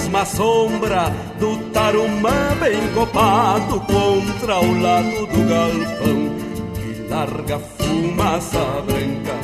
Mesma 0.00 0.24
sombra 0.24 1.12
do 1.38 1.58
tarumã 1.72 2.56
bem 2.58 2.88
copado 2.94 3.80
contra 3.80 4.58
o 4.58 4.80
lado 4.80 5.26
do 5.26 5.48
galpão, 5.48 6.36
que 6.74 7.08
larga 7.08 7.58
fumaça 7.58 8.58
branca, 8.86 9.34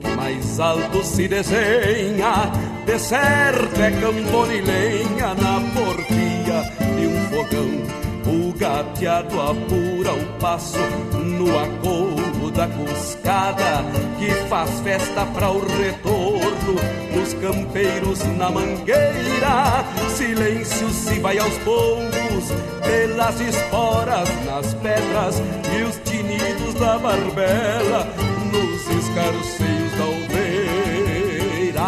que 0.00 0.16
mais 0.16 0.58
alto 0.58 1.04
se 1.04 1.28
desenha, 1.28 2.50
de 2.86 2.98
certo 2.98 3.82
é 3.82 3.90
cambona 3.90 4.54
e 4.54 4.62
lenha 4.62 5.34
na 5.34 5.60
porfia 5.74 6.62
de 6.96 7.06
um 7.06 7.28
fogão. 7.28 7.98
O 8.26 8.52
gateado 8.58 9.40
apura 9.40 10.12
o 10.14 10.40
passo 10.40 10.78
no 11.16 11.58
acordo 11.58 12.50
da 12.50 12.66
cuscada 12.66 13.84
que 14.18 14.30
faz 14.48 14.80
festa 14.80 15.26
para 15.26 15.50
o 15.50 15.60
retorno 15.60 17.07
dos 17.28 17.34
campeiros 17.34 18.24
na 18.36 18.50
mangueira. 18.50 19.84
Silêncio 20.16 20.88
se 20.90 21.20
vai 21.20 21.38
aos 21.38 21.56
poucos 21.58 22.50
pelas 22.82 23.40
esporas 23.40 24.28
nas 24.46 24.74
pedras 24.74 25.40
e 25.76 25.82
os 25.82 25.96
tinidos 26.08 26.74
da 26.74 26.98
barbela 26.98 28.06
nos 28.52 28.88
escarceios 28.88 29.92
da 29.98 30.04
alveira. 30.04 31.82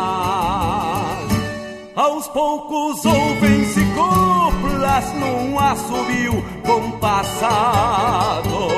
Aos 1.96 2.28
poucos 2.28 3.04
ouvem-se 3.04 3.84
coplas 3.94 5.12
num 5.14 5.58
assobio 5.58 6.44
compassado 6.64 8.68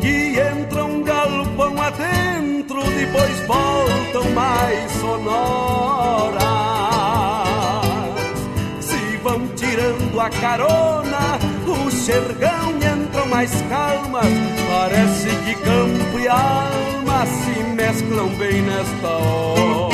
que 0.00 0.38
entram 0.40 1.02
galpão 1.02 1.80
adentro, 1.80 2.31
depois 3.04 3.40
voltam 3.48 4.30
mais 4.30 4.90
sonoras. 4.92 6.42
Se 8.80 9.16
vão 9.22 9.48
tirando 9.56 10.20
a 10.20 10.30
carona, 10.30 11.38
o 11.66 11.90
xergão 11.90 12.76
entram 12.76 13.26
mais 13.26 13.50
calmas. 13.68 14.26
Parece 14.68 15.28
que 15.44 15.54
campo 15.56 16.18
e 16.18 16.28
alma 16.28 17.26
se 17.26 17.62
mesclam 17.74 18.28
bem 18.38 18.62
nesta 18.62 19.08
hora. 19.08 19.91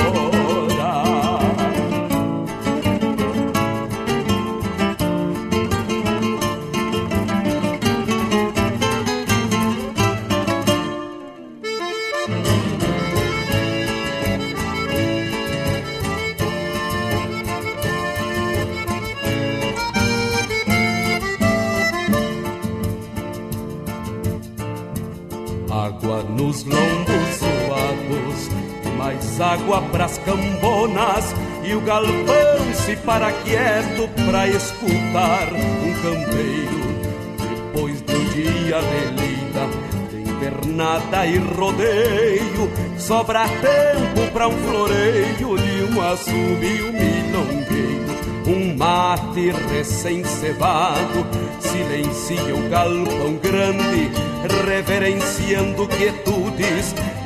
Nos 26.49 26.65
lombos 26.65 27.37
suados 27.37 28.49
mais 28.97 29.39
água 29.39 29.83
pras 29.93 30.17
cambonas 30.17 31.35
e 31.63 31.75
o 31.75 31.81
galpão 31.83 32.73
se 32.73 32.97
para 32.97 33.31
quieto 33.31 34.09
pra 34.25 34.49
escutar 34.49 35.53
um 35.53 35.93
campeiro. 36.03 36.89
Depois 37.39 38.01
do 38.01 38.19
dia 38.33 38.81
de 38.81 39.05
lida 39.21 39.67
de 40.11 40.31
invernada 40.31 41.27
e 41.27 41.37
rodeio 41.37 42.71
sobra 42.97 43.47
tempo 43.47 44.33
pra 44.33 44.49
um 44.49 44.57
floreio 44.57 45.59
de 45.59 45.93
um 45.93 46.01
assobio 46.01 46.93
milongueiro. 46.95 48.09
Um 48.47 48.75
mate 48.75 49.51
recém-cevado 49.71 51.27
silencia 51.61 52.55
o 52.55 52.69
galpão 52.71 53.35
grande, 53.43 54.11
reverenciando 54.67 55.87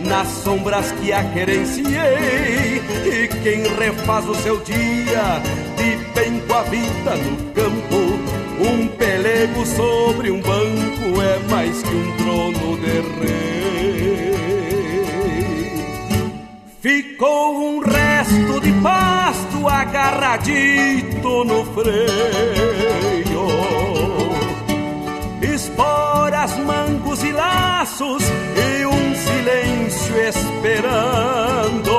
nas 0.00 0.28
sombras 0.28 0.92
que 0.92 1.12
a 1.12 1.24
querenciei. 1.24 2.82
E 3.04 3.28
quem 3.42 3.62
refaz 3.78 4.28
o 4.28 4.34
seu 4.36 4.58
dia 4.60 5.40
de 5.76 5.96
bem 6.14 6.40
com 6.40 6.54
a 6.54 6.62
vida 6.62 7.16
no 7.16 7.36
campo, 7.52 8.18
um 8.60 8.88
pelego 8.88 9.66
sobre 9.66 10.30
um 10.30 10.40
banco 10.40 11.20
é 11.20 11.38
mais 11.50 11.82
que 11.82 11.94
um 11.94 12.16
trono 12.16 12.78
de 12.78 13.00
rei. 13.20 14.32
Ficou 16.80 17.76
um 17.76 17.80
resto 17.80 18.60
de 18.60 18.72
pasto 18.82 19.68
agarradito 19.68 21.44
no 21.44 21.64
freio 21.72 23.12
esporas, 25.54 26.56
mangos 26.58 27.22
e 27.22 27.30
laços 27.30 28.22
silêncio 29.42 30.16
esperando. 30.28 31.90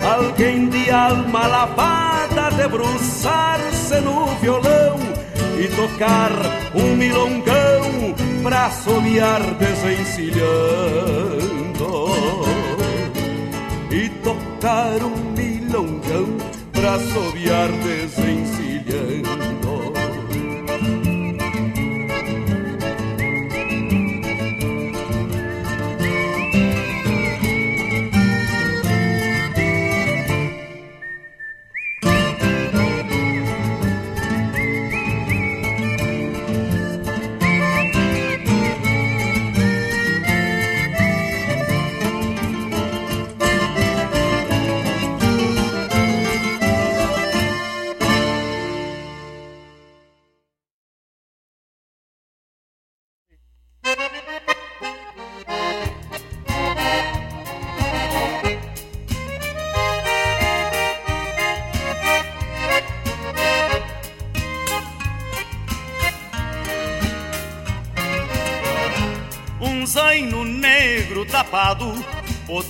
Alguém 0.00 0.68
de 0.68 0.90
alma 0.90 1.46
lavada 1.46 2.50
debruçar-se 2.56 4.00
no 4.00 4.26
violão 4.40 4.98
e 5.58 5.68
tocar 5.68 6.30
um 6.74 6.96
milongão 6.96 8.14
pra 8.42 8.70
solear 8.70 9.42
desencilhando 9.58 10.42
e 13.90 14.08
tocar 14.24 15.02
um 15.04 15.16
milongão 15.36 16.38
pra 16.72 16.98
soviar 16.98 17.68
desencilhando. 17.68 18.31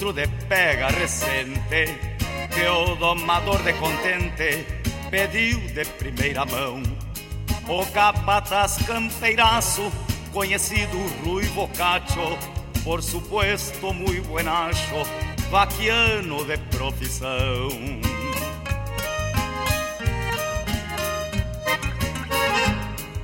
Outro 0.03 0.13
de 0.13 0.27
pega 0.49 0.89
recente, 0.89 1.87
que 2.53 2.67
o 2.67 2.97
domador 2.97 3.63
de 3.63 3.73
contente 3.75 4.67
pediu 5.11 5.61
de 5.61 5.85
primeira 5.85 6.45
mão. 6.45 6.83
O 7.69 7.87
capataz 7.93 8.79
campeiraço, 8.85 9.93
conhecido 10.33 10.99
Rui 11.25 11.49
Cacho, 11.77 12.37
por 12.83 13.01
supuesto 13.01 13.95
muito 13.95 14.27
buenacho, 14.27 15.07
vaquiano 15.51 16.45
de 16.45 16.59
profissão. 16.77 17.69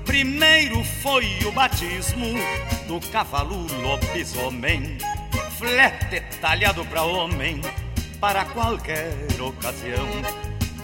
Primeiro 0.04 0.84
foi 1.02 1.26
o 1.44 1.50
batismo 1.50 2.34
do 2.86 3.00
cavalo 3.10 3.66
lobisomem 3.82 4.98
flete 5.58 6.20
talhado 6.40 6.84
para 6.84 7.02
homem, 7.02 7.60
para 8.20 8.44
qualquer 8.44 9.12
ocasião. 9.40 10.06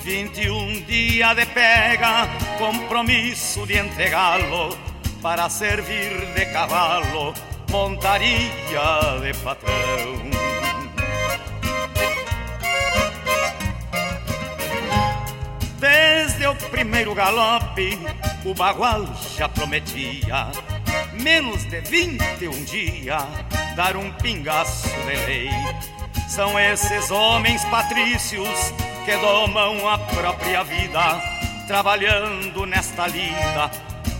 21 0.03 0.83
dias 0.83 1.37
de 1.37 1.47
pega, 1.47 2.29
compromisso 2.59 3.65
de 3.67 3.79
entregá-lo 3.79 4.77
para 5.23 5.49
servir 5.49 6.11
de 6.35 6.47
cavalo, 6.47 7.33
montaria 7.71 9.21
de 9.23 9.33
patrão. 9.43 10.31
Desde 15.79 16.47
o 16.47 16.55
primeiro 16.71 17.15
galope, 17.15 17.99
o 18.45 18.53
bagual 18.55 19.07
já 19.37 19.49
prometia 19.49 20.51
menos 21.15 21.65
de 21.65 21.81
vinte 21.81 22.49
um 22.49 22.65
dia, 22.65 23.19
dar 23.77 23.97
um 23.97 24.11
pingaço 24.13 24.89
de 24.89 25.27
lei. 25.27 25.51
São 26.29 26.59
esses 26.59 27.11
homens 27.11 27.65
patrícios 27.67 28.73
que 29.05 29.17
domam 29.19 29.89
a 29.89 29.99
própria 29.99 30.63
vida, 30.63 31.21
trabalhando 31.67 32.67
nesta 32.67 33.07
lida 33.07 33.71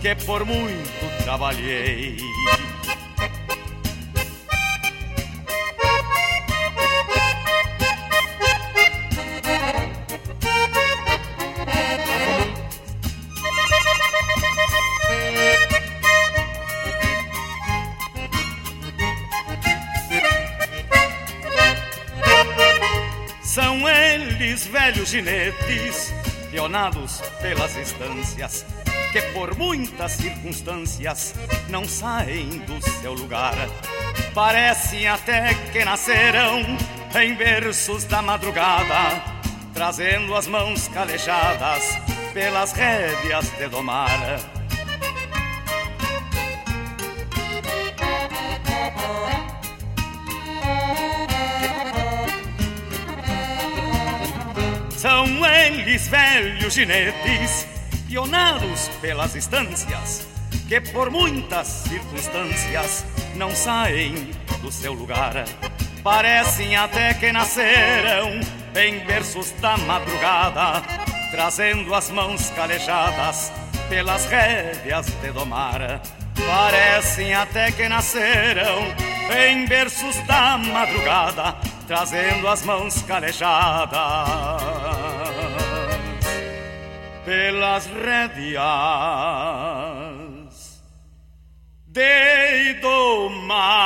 que 0.01 0.15
por 0.25 0.45
muito 0.45 1.23
trabalhei. 1.23 2.17
Ginetes, 25.15 26.13
pionados 26.51 27.21
pelas 27.41 27.73
estâncias, 27.77 28.65
que 29.13 29.21
por 29.31 29.55
muitas 29.55 30.11
circunstâncias 30.11 31.33
não 31.69 31.85
saem 31.85 32.59
do 32.59 32.81
seu 32.99 33.13
lugar. 33.13 33.55
Parecem 34.33 35.07
até 35.07 35.53
que 35.71 35.85
nasceram 35.85 36.59
em 37.17 37.33
berços 37.33 38.03
da 38.03 38.21
madrugada, 38.21 39.23
trazendo 39.73 40.35
as 40.35 40.47
mãos 40.47 40.89
calejadas 40.89 41.97
pelas 42.33 42.73
rédeas 42.73 43.49
de 43.51 43.69
domar. 43.69 44.19
São 55.25 55.43
eles 55.43 56.07
velhos 56.07 56.75
ginetes, 56.75 57.67
pionados 58.07 58.89
pelas 59.01 59.33
estâncias, 59.33 60.27
que 60.67 60.79
por 60.79 61.09
muitas 61.09 61.65
circunstâncias 61.65 63.03
não 63.33 63.49
saem 63.49 64.29
do 64.61 64.71
seu 64.71 64.93
lugar. 64.93 65.45
Parecem 66.03 66.75
até 66.75 67.15
que 67.15 67.31
nasceram 67.31 68.39
em 68.75 68.99
berços 69.03 69.49
da 69.59 69.75
madrugada, 69.77 70.83
trazendo 71.31 71.95
as 71.95 72.11
mãos 72.11 72.51
calejadas 72.51 73.51
pelas 73.89 74.27
rédeas 74.27 75.07
de 75.07 75.31
domar. 75.31 76.01
Parecem 76.45 77.33
até 77.33 77.71
que 77.71 77.89
nasceram 77.89 78.93
em 79.35 79.65
berços 79.65 80.17
da 80.27 80.55
madrugada, 80.59 81.55
trazendo 81.85 82.47
as 82.47 82.63
mãos 82.63 83.01
calejadas 83.03 83.95
pelas 87.23 87.85
rédeas 87.87 88.65
de 91.87 92.73
domar. 92.81 93.84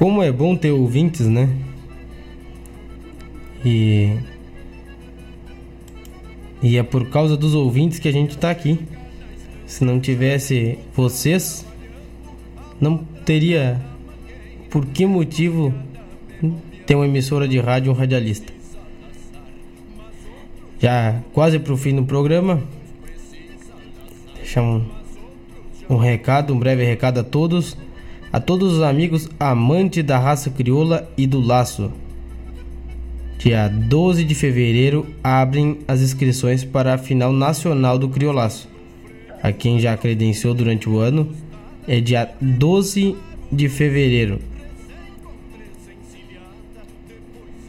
Como 0.00 0.22
é 0.22 0.32
bom 0.32 0.56
ter 0.56 0.70
ouvintes, 0.70 1.26
né? 1.26 1.46
E. 3.62 4.16
E 6.62 6.78
é 6.78 6.82
por 6.82 7.10
causa 7.10 7.36
dos 7.36 7.54
ouvintes 7.54 7.98
que 7.98 8.08
a 8.08 8.12
gente 8.12 8.38
tá 8.38 8.50
aqui. 8.50 8.80
Se 9.66 9.84
não 9.84 10.00
tivesse 10.00 10.78
vocês, 10.94 11.66
não 12.80 12.96
teria 13.26 13.78
por 14.70 14.86
que 14.86 15.04
motivo 15.04 15.74
ter 16.86 16.94
uma 16.94 17.04
emissora 17.04 17.46
de 17.46 17.60
rádio 17.60 17.92
um 17.92 17.94
radialista. 17.94 18.50
Já 20.78 21.20
quase 21.34 21.58
pro 21.58 21.76
fim 21.76 21.94
do 21.94 22.04
programa, 22.04 22.62
deixar 24.34 24.62
um, 24.62 24.82
um 25.90 25.98
recado, 25.98 26.54
um 26.54 26.58
breve 26.58 26.84
recado 26.84 27.20
a 27.20 27.22
todos 27.22 27.76
a 28.32 28.38
todos 28.38 28.74
os 28.74 28.82
amigos 28.82 29.28
amantes 29.38 30.04
da 30.04 30.18
raça 30.18 30.50
crioula 30.50 31.08
e 31.16 31.26
do 31.26 31.40
laço. 31.40 31.90
Dia 33.38 33.68
12 33.68 34.24
de 34.24 34.34
fevereiro 34.34 35.06
abrem 35.24 35.78
as 35.88 36.00
inscrições 36.00 36.62
para 36.62 36.94
a 36.94 36.98
final 36.98 37.32
nacional 37.32 37.98
do 37.98 38.08
criolaço. 38.08 38.68
A 39.42 39.50
quem 39.50 39.80
já 39.80 39.96
credenciou 39.96 40.52
durante 40.52 40.88
o 40.88 40.98
ano 40.98 41.32
é 41.88 42.00
dia 42.00 42.30
12 42.40 43.16
de 43.50 43.68
fevereiro. 43.68 44.38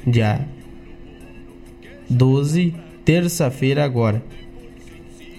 Dia 0.05 0.45
12, 2.09 2.75
terça-feira 3.05 3.85
agora. 3.85 4.21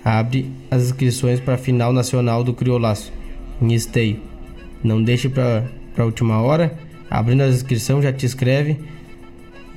Abre 0.03 0.51
as 0.71 0.85
inscrições 0.85 1.39
para 1.39 1.55
a 1.55 1.59
final 1.59 1.93
nacional 1.93 2.43
do 2.43 2.55
criolaço 2.55 3.13
em 3.61 3.75
Esteio. 3.75 4.32
Não 4.83 5.03
deixe 5.03 5.29
para 5.29 5.65
a 5.97 6.05
última 6.05 6.41
hora. 6.41 6.77
Abrindo 7.11 7.43
a 7.43 7.49
inscrição, 7.49 8.01
já 8.01 8.13
te 8.13 8.25
inscreve 8.25 8.79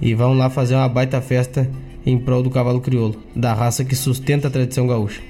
e 0.02 0.14
vão 0.14 0.34
lá 0.34 0.50
fazer 0.50 0.76
uma 0.76 0.88
baita 0.88 1.22
festa 1.22 1.70
em 2.06 2.18
prol 2.18 2.44
do 2.44 2.50
cavalo 2.50 2.80
crioulo, 2.80 3.16
da 3.36 3.54
raça 3.54 3.84
que 3.84 3.96
sustenta 3.96 4.48
a 4.48 4.52
tradição 4.52 4.88
gaúcha. 4.88 5.22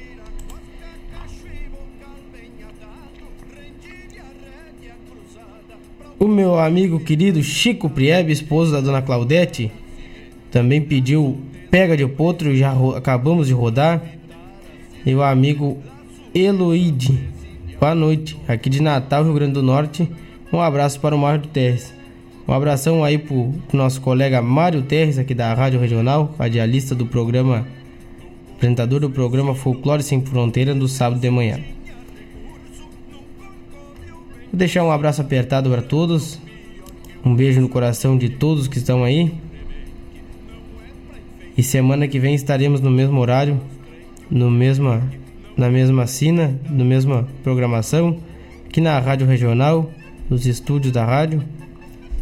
O 6.18 6.28
meu 6.28 6.58
amigo 6.58 7.00
querido 7.00 7.44
Chico 7.44 7.90
Priebe, 7.90 8.32
esposo 8.32 8.72
da 8.72 8.82
dona 8.82 9.02
Claudete, 9.02 9.72
também 10.50 10.82
pediu 10.82 11.38
pega 11.70 11.98
de 11.98 12.08
potro 12.08 12.56
já 12.56 12.74
acabamos 12.96 13.48
de 13.48 13.54
rodar. 13.54 14.02
E 15.06 15.14
o 15.14 15.22
amigo 15.22 15.78
Eloide 16.34 17.35
Boa 17.86 17.94
noite, 17.94 18.36
aqui 18.48 18.68
de 18.68 18.82
Natal, 18.82 19.24
Rio 19.24 19.36
Grande 19.36 19.54
do 19.54 19.62
Norte. 19.62 20.10
Um 20.52 20.60
abraço 20.60 21.00
para 21.00 21.16
o 21.16 21.20
Mário 21.20 21.46
Terres. 21.46 21.94
Um 22.48 22.52
abração 22.52 23.04
aí 23.04 23.20
pro, 23.20 23.54
pro 23.68 23.78
nosso 23.78 24.02
colega 24.02 24.42
Mário 24.42 24.82
Terres, 24.82 25.20
aqui 25.20 25.36
da 25.36 25.54
Rádio 25.54 25.80
Regional, 25.80 26.34
radialista 26.36 26.96
do 26.96 27.06
programa, 27.06 27.68
apresentador 28.56 29.02
do 29.02 29.12
programa 29.12 29.54
Folclore 29.54 30.02
Sem 30.02 30.20
Fronteira, 30.26 30.74
do 30.74 30.88
sábado 30.88 31.22
de 31.22 31.30
manhã. 31.30 31.60
Vou 34.52 34.54
deixar 34.54 34.84
um 34.84 34.90
abraço 34.90 35.22
apertado 35.22 35.70
para 35.70 35.84
todos. 35.84 36.40
Um 37.24 37.36
beijo 37.36 37.62
no 37.62 37.70
coração 37.70 38.18
de 38.18 38.30
todos 38.30 38.68
que 38.68 38.80
estão 38.80 39.04
aí. 39.04 39.32
E 41.56 41.62
semana 41.62 42.08
que 42.08 42.18
vem 42.18 42.34
estaremos 42.34 42.82
no 42.82 42.90
mesmo 42.90 43.22
horário, 43.22 43.62
no 44.28 44.50
mesma 44.50 45.08
na 45.58 45.70
mesma 45.70 46.06
sina, 46.06 46.60
na 46.70 46.84
mesma 46.84 47.28
programação, 47.44 48.20
aqui 48.66 48.82
na 48.82 49.00
Rádio 49.00 49.26
Regional, 49.26 49.90
nos 50.30 50.46
estúdios 50.46 50.92
da 50.92 51.06
rádio, 51.06 51.44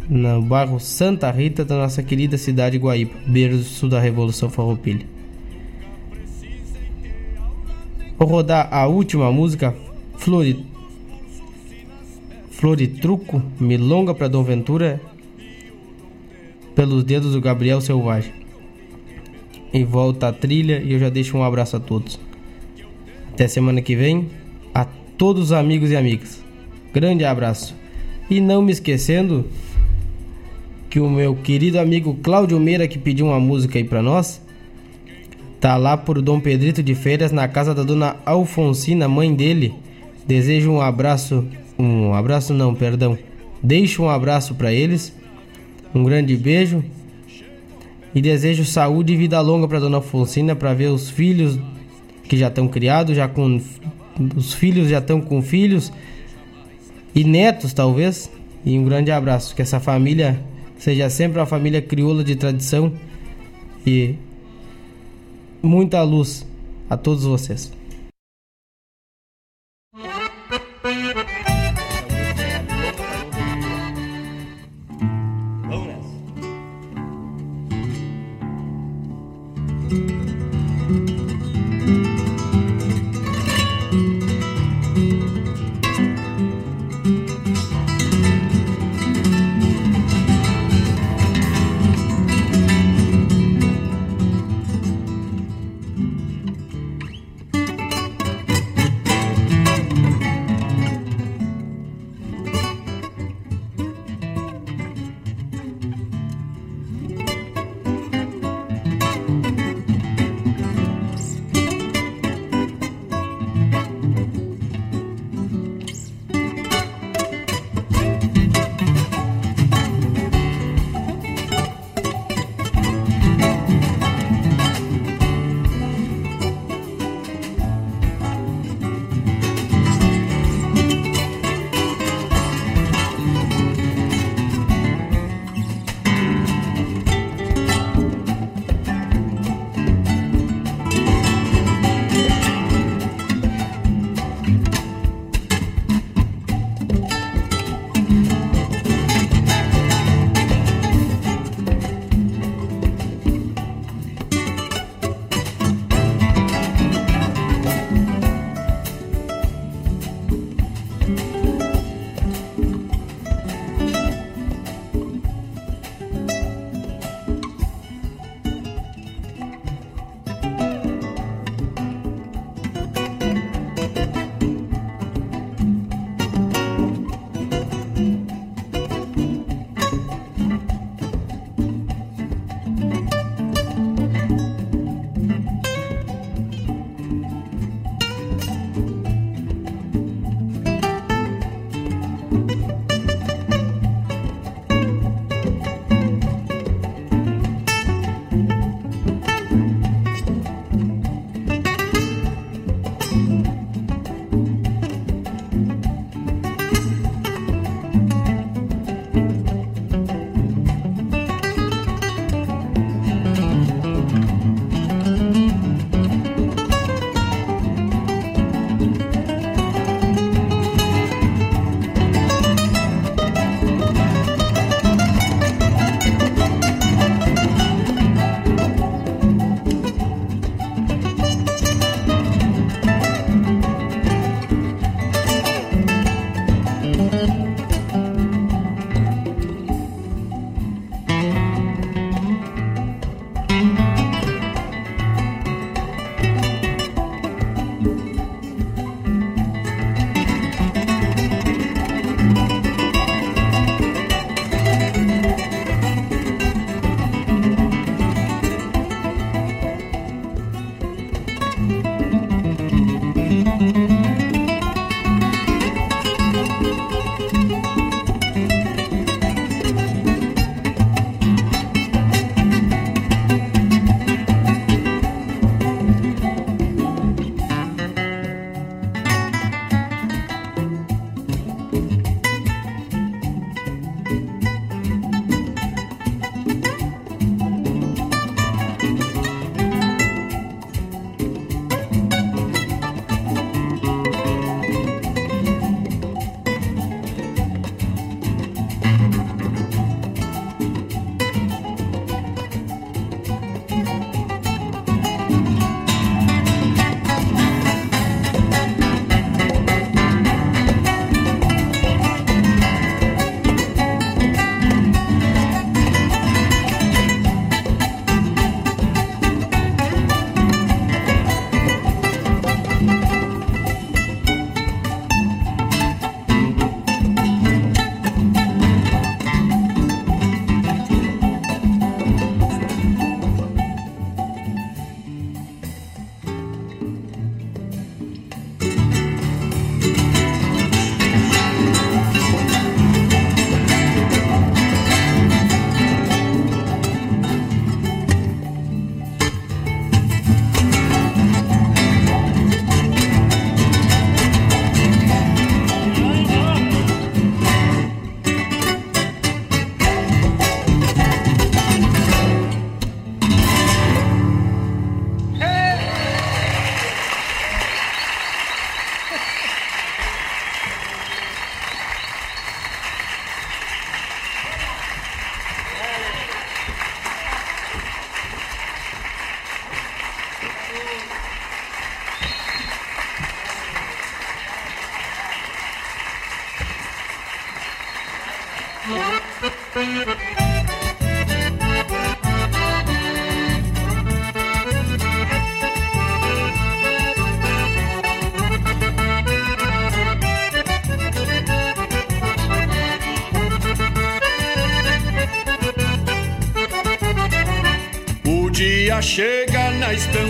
no 0.08 0.42
bairro 0.42 0.78
Santa 0.78 1.30
Rita 1.30 1.64
da 1.64 1.76
nossa 1.76 2.02
querida 2.02 2.38
cidade 2.38 2.78
de 2.78 2.84
Guaíba, 2.84 3.14
berço 3.26 3.88
da 3.88 3.98
Revolução 3.98 4.48
Farroupilha. 4.48 5.06
Vou 8.18 8.28
rodar 8.28 8.68
a 8.72 8.86
última 8.86 9.30
música, 9.32 9.74
Flori... 10.16 10.64
Floritruco, 12.50 13.42
Milonga 13.58 14.14
para 14.14 14.28
Dom 14.28 14.44
Ventura, 14.44 15.00
pelos 16.74 17.04
dedos 17.04 17.32
do 17.32 17.40
Gabriel 17.40 17.80
Selvagem. 17.80 18.32
E 19.72 19.82
volta 19.82 20.28
a 20.28 20.32
trilha 20.32 20.80
e 20.80 20.92
eu 20.92 20.98
já 20.98 21.08
deixo 21.10 21.36
um 21.36 21.42
abraço 21.42 21.76
a 21.76 21.80
todos. 21.80 22.18
Até 23.34 23.48
semana 23.48 23.82
que 23.82 23.96
vem. 23.96 24.28
A 24.72 24.84
todos 25.18 25.46
os 25.46 25.52
amigos 25.52 25.90
e 25.90 25.96
amigas. 25.96 26.40
Grande 26.92 27.24
abraço. 27.24 27.74
E 28.30 28.40
não 28.40 28.62
me 28.62 28.70
esquecendo 28.70 29.44
que 30.88 31.00
o 31.00 31.10
meu 31.10 31.34
querido 31.34 31.80
amigo 31.80 32.14
Cláudio 32.22 32.60
Meira 32.60 32.86
que 32.86 32.96
pediu 32.96 33.26
uma 33.26 33.40
música 33.40 33.76
aí 33.76 33.82
para 33.82 34.00
nós, 34.00 34.40
tá 35.60 35.76
lá 35.76 35.96
por 35.96 36.22
Dom 36.22 36.38
Pedrito 36.38 36.80
de 36.80 36.94
Feiras 36.94 37.32
na 37.32 37.48
casa 37.48 37.74
da 37.74 37.82
dona 37.82 38.14
Alfonsina, 38.24 39.08
mãe 39.08 39.34
dele. 39.34 39.74
Desejo 40.24 40.70
um 40.70 40.80
abraço, 40.80 41.44
um 41.76 42.14
abraço 42.14 42.54
não, 42.54 42.72
perdão. 42.72 43.18
Deixo 43.60 44.04
um 44.04 44.08
abraço 44.08 44.54
para 44.54 44.72
eles 44.72 45.12
Um 45.92 46.04
grande 46.04 46.36
beijo 46.36 46.84
e 48.14 48.22
desejo 48.22 48.64
saúde 48.64 49.14
e 49.14 49.16
vida 49.16 49.40
longa 49.40 49.66
para 49.66 49.80
dona 49.80 49.96
Alfonsina 49.96 50.54
para 50.54 50.72
ver 50.72 50.90
os 50.90 51.10
filhos 51.10 51.58
que 52.24 52.36
já 52.36 52.48
estão 52.48 52.66
criados, 52.68 53.16
já 53.16 53.28
com 53.28 53.60
os 54.36 54.54
filhos 54.54 54.88
já 54.88 54.98
estão 54.98 55.20
com 55.20 55.42
filhos 55.42 55.92
e 57.14 57.24
netos 57.24 57.72
talvez. 57.72 58.30
E 58.64 58.78
um 58.78 58.84
grande 58.84 59.10
abraço, 59.10 59.54
que 59.54 59.60
essa 59.60 59.78
família 59.78 60.40
seja 60.78 61.10
sempre 61.10 61.38
uma 61.38 61.46
família 61.46 61.82
crioula 61.82 62.24
de 62.24 62.34
tradição 62.34 62.92
e 63.86 64.14
muita 65.62 66.02
luz 66.02 66.46
a 66.88 66.96
todos 66.96 67.24
vocês. 67.24 67.70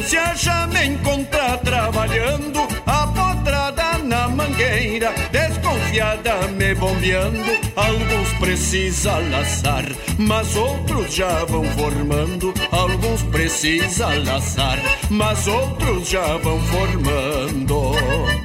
Estância, 0.05 0.36
já 0.36 0.66
me 0.66 0.86
encontra 0.86 1.57
trabalhando, 1.59 2.61
a 2.86 3.07
potrada 3.09 3.98
na 3.98 4.28
mangueira, 4.28 5.12
desconfiada 5.32 6.48
me 6.48 6.74
bombeando. 6.74 7.59
Alguns 7.74 8.32
precisa 8.38 9.18
laçar, 9.30 9.84
mas 10.18 10.55
outros 10.57 11.14
já 11.14 11.44
vão 11.44 11.64
formando. 11.64 12.52
Alguns 12.70 13.22
precisa 13.24 14.09
laçar, 14.24 14.78
mas 15.11 15.46
outros 15.46 16.09
já 16.09 16.36
vão 16.38 16.61
formando. 16.61 18.43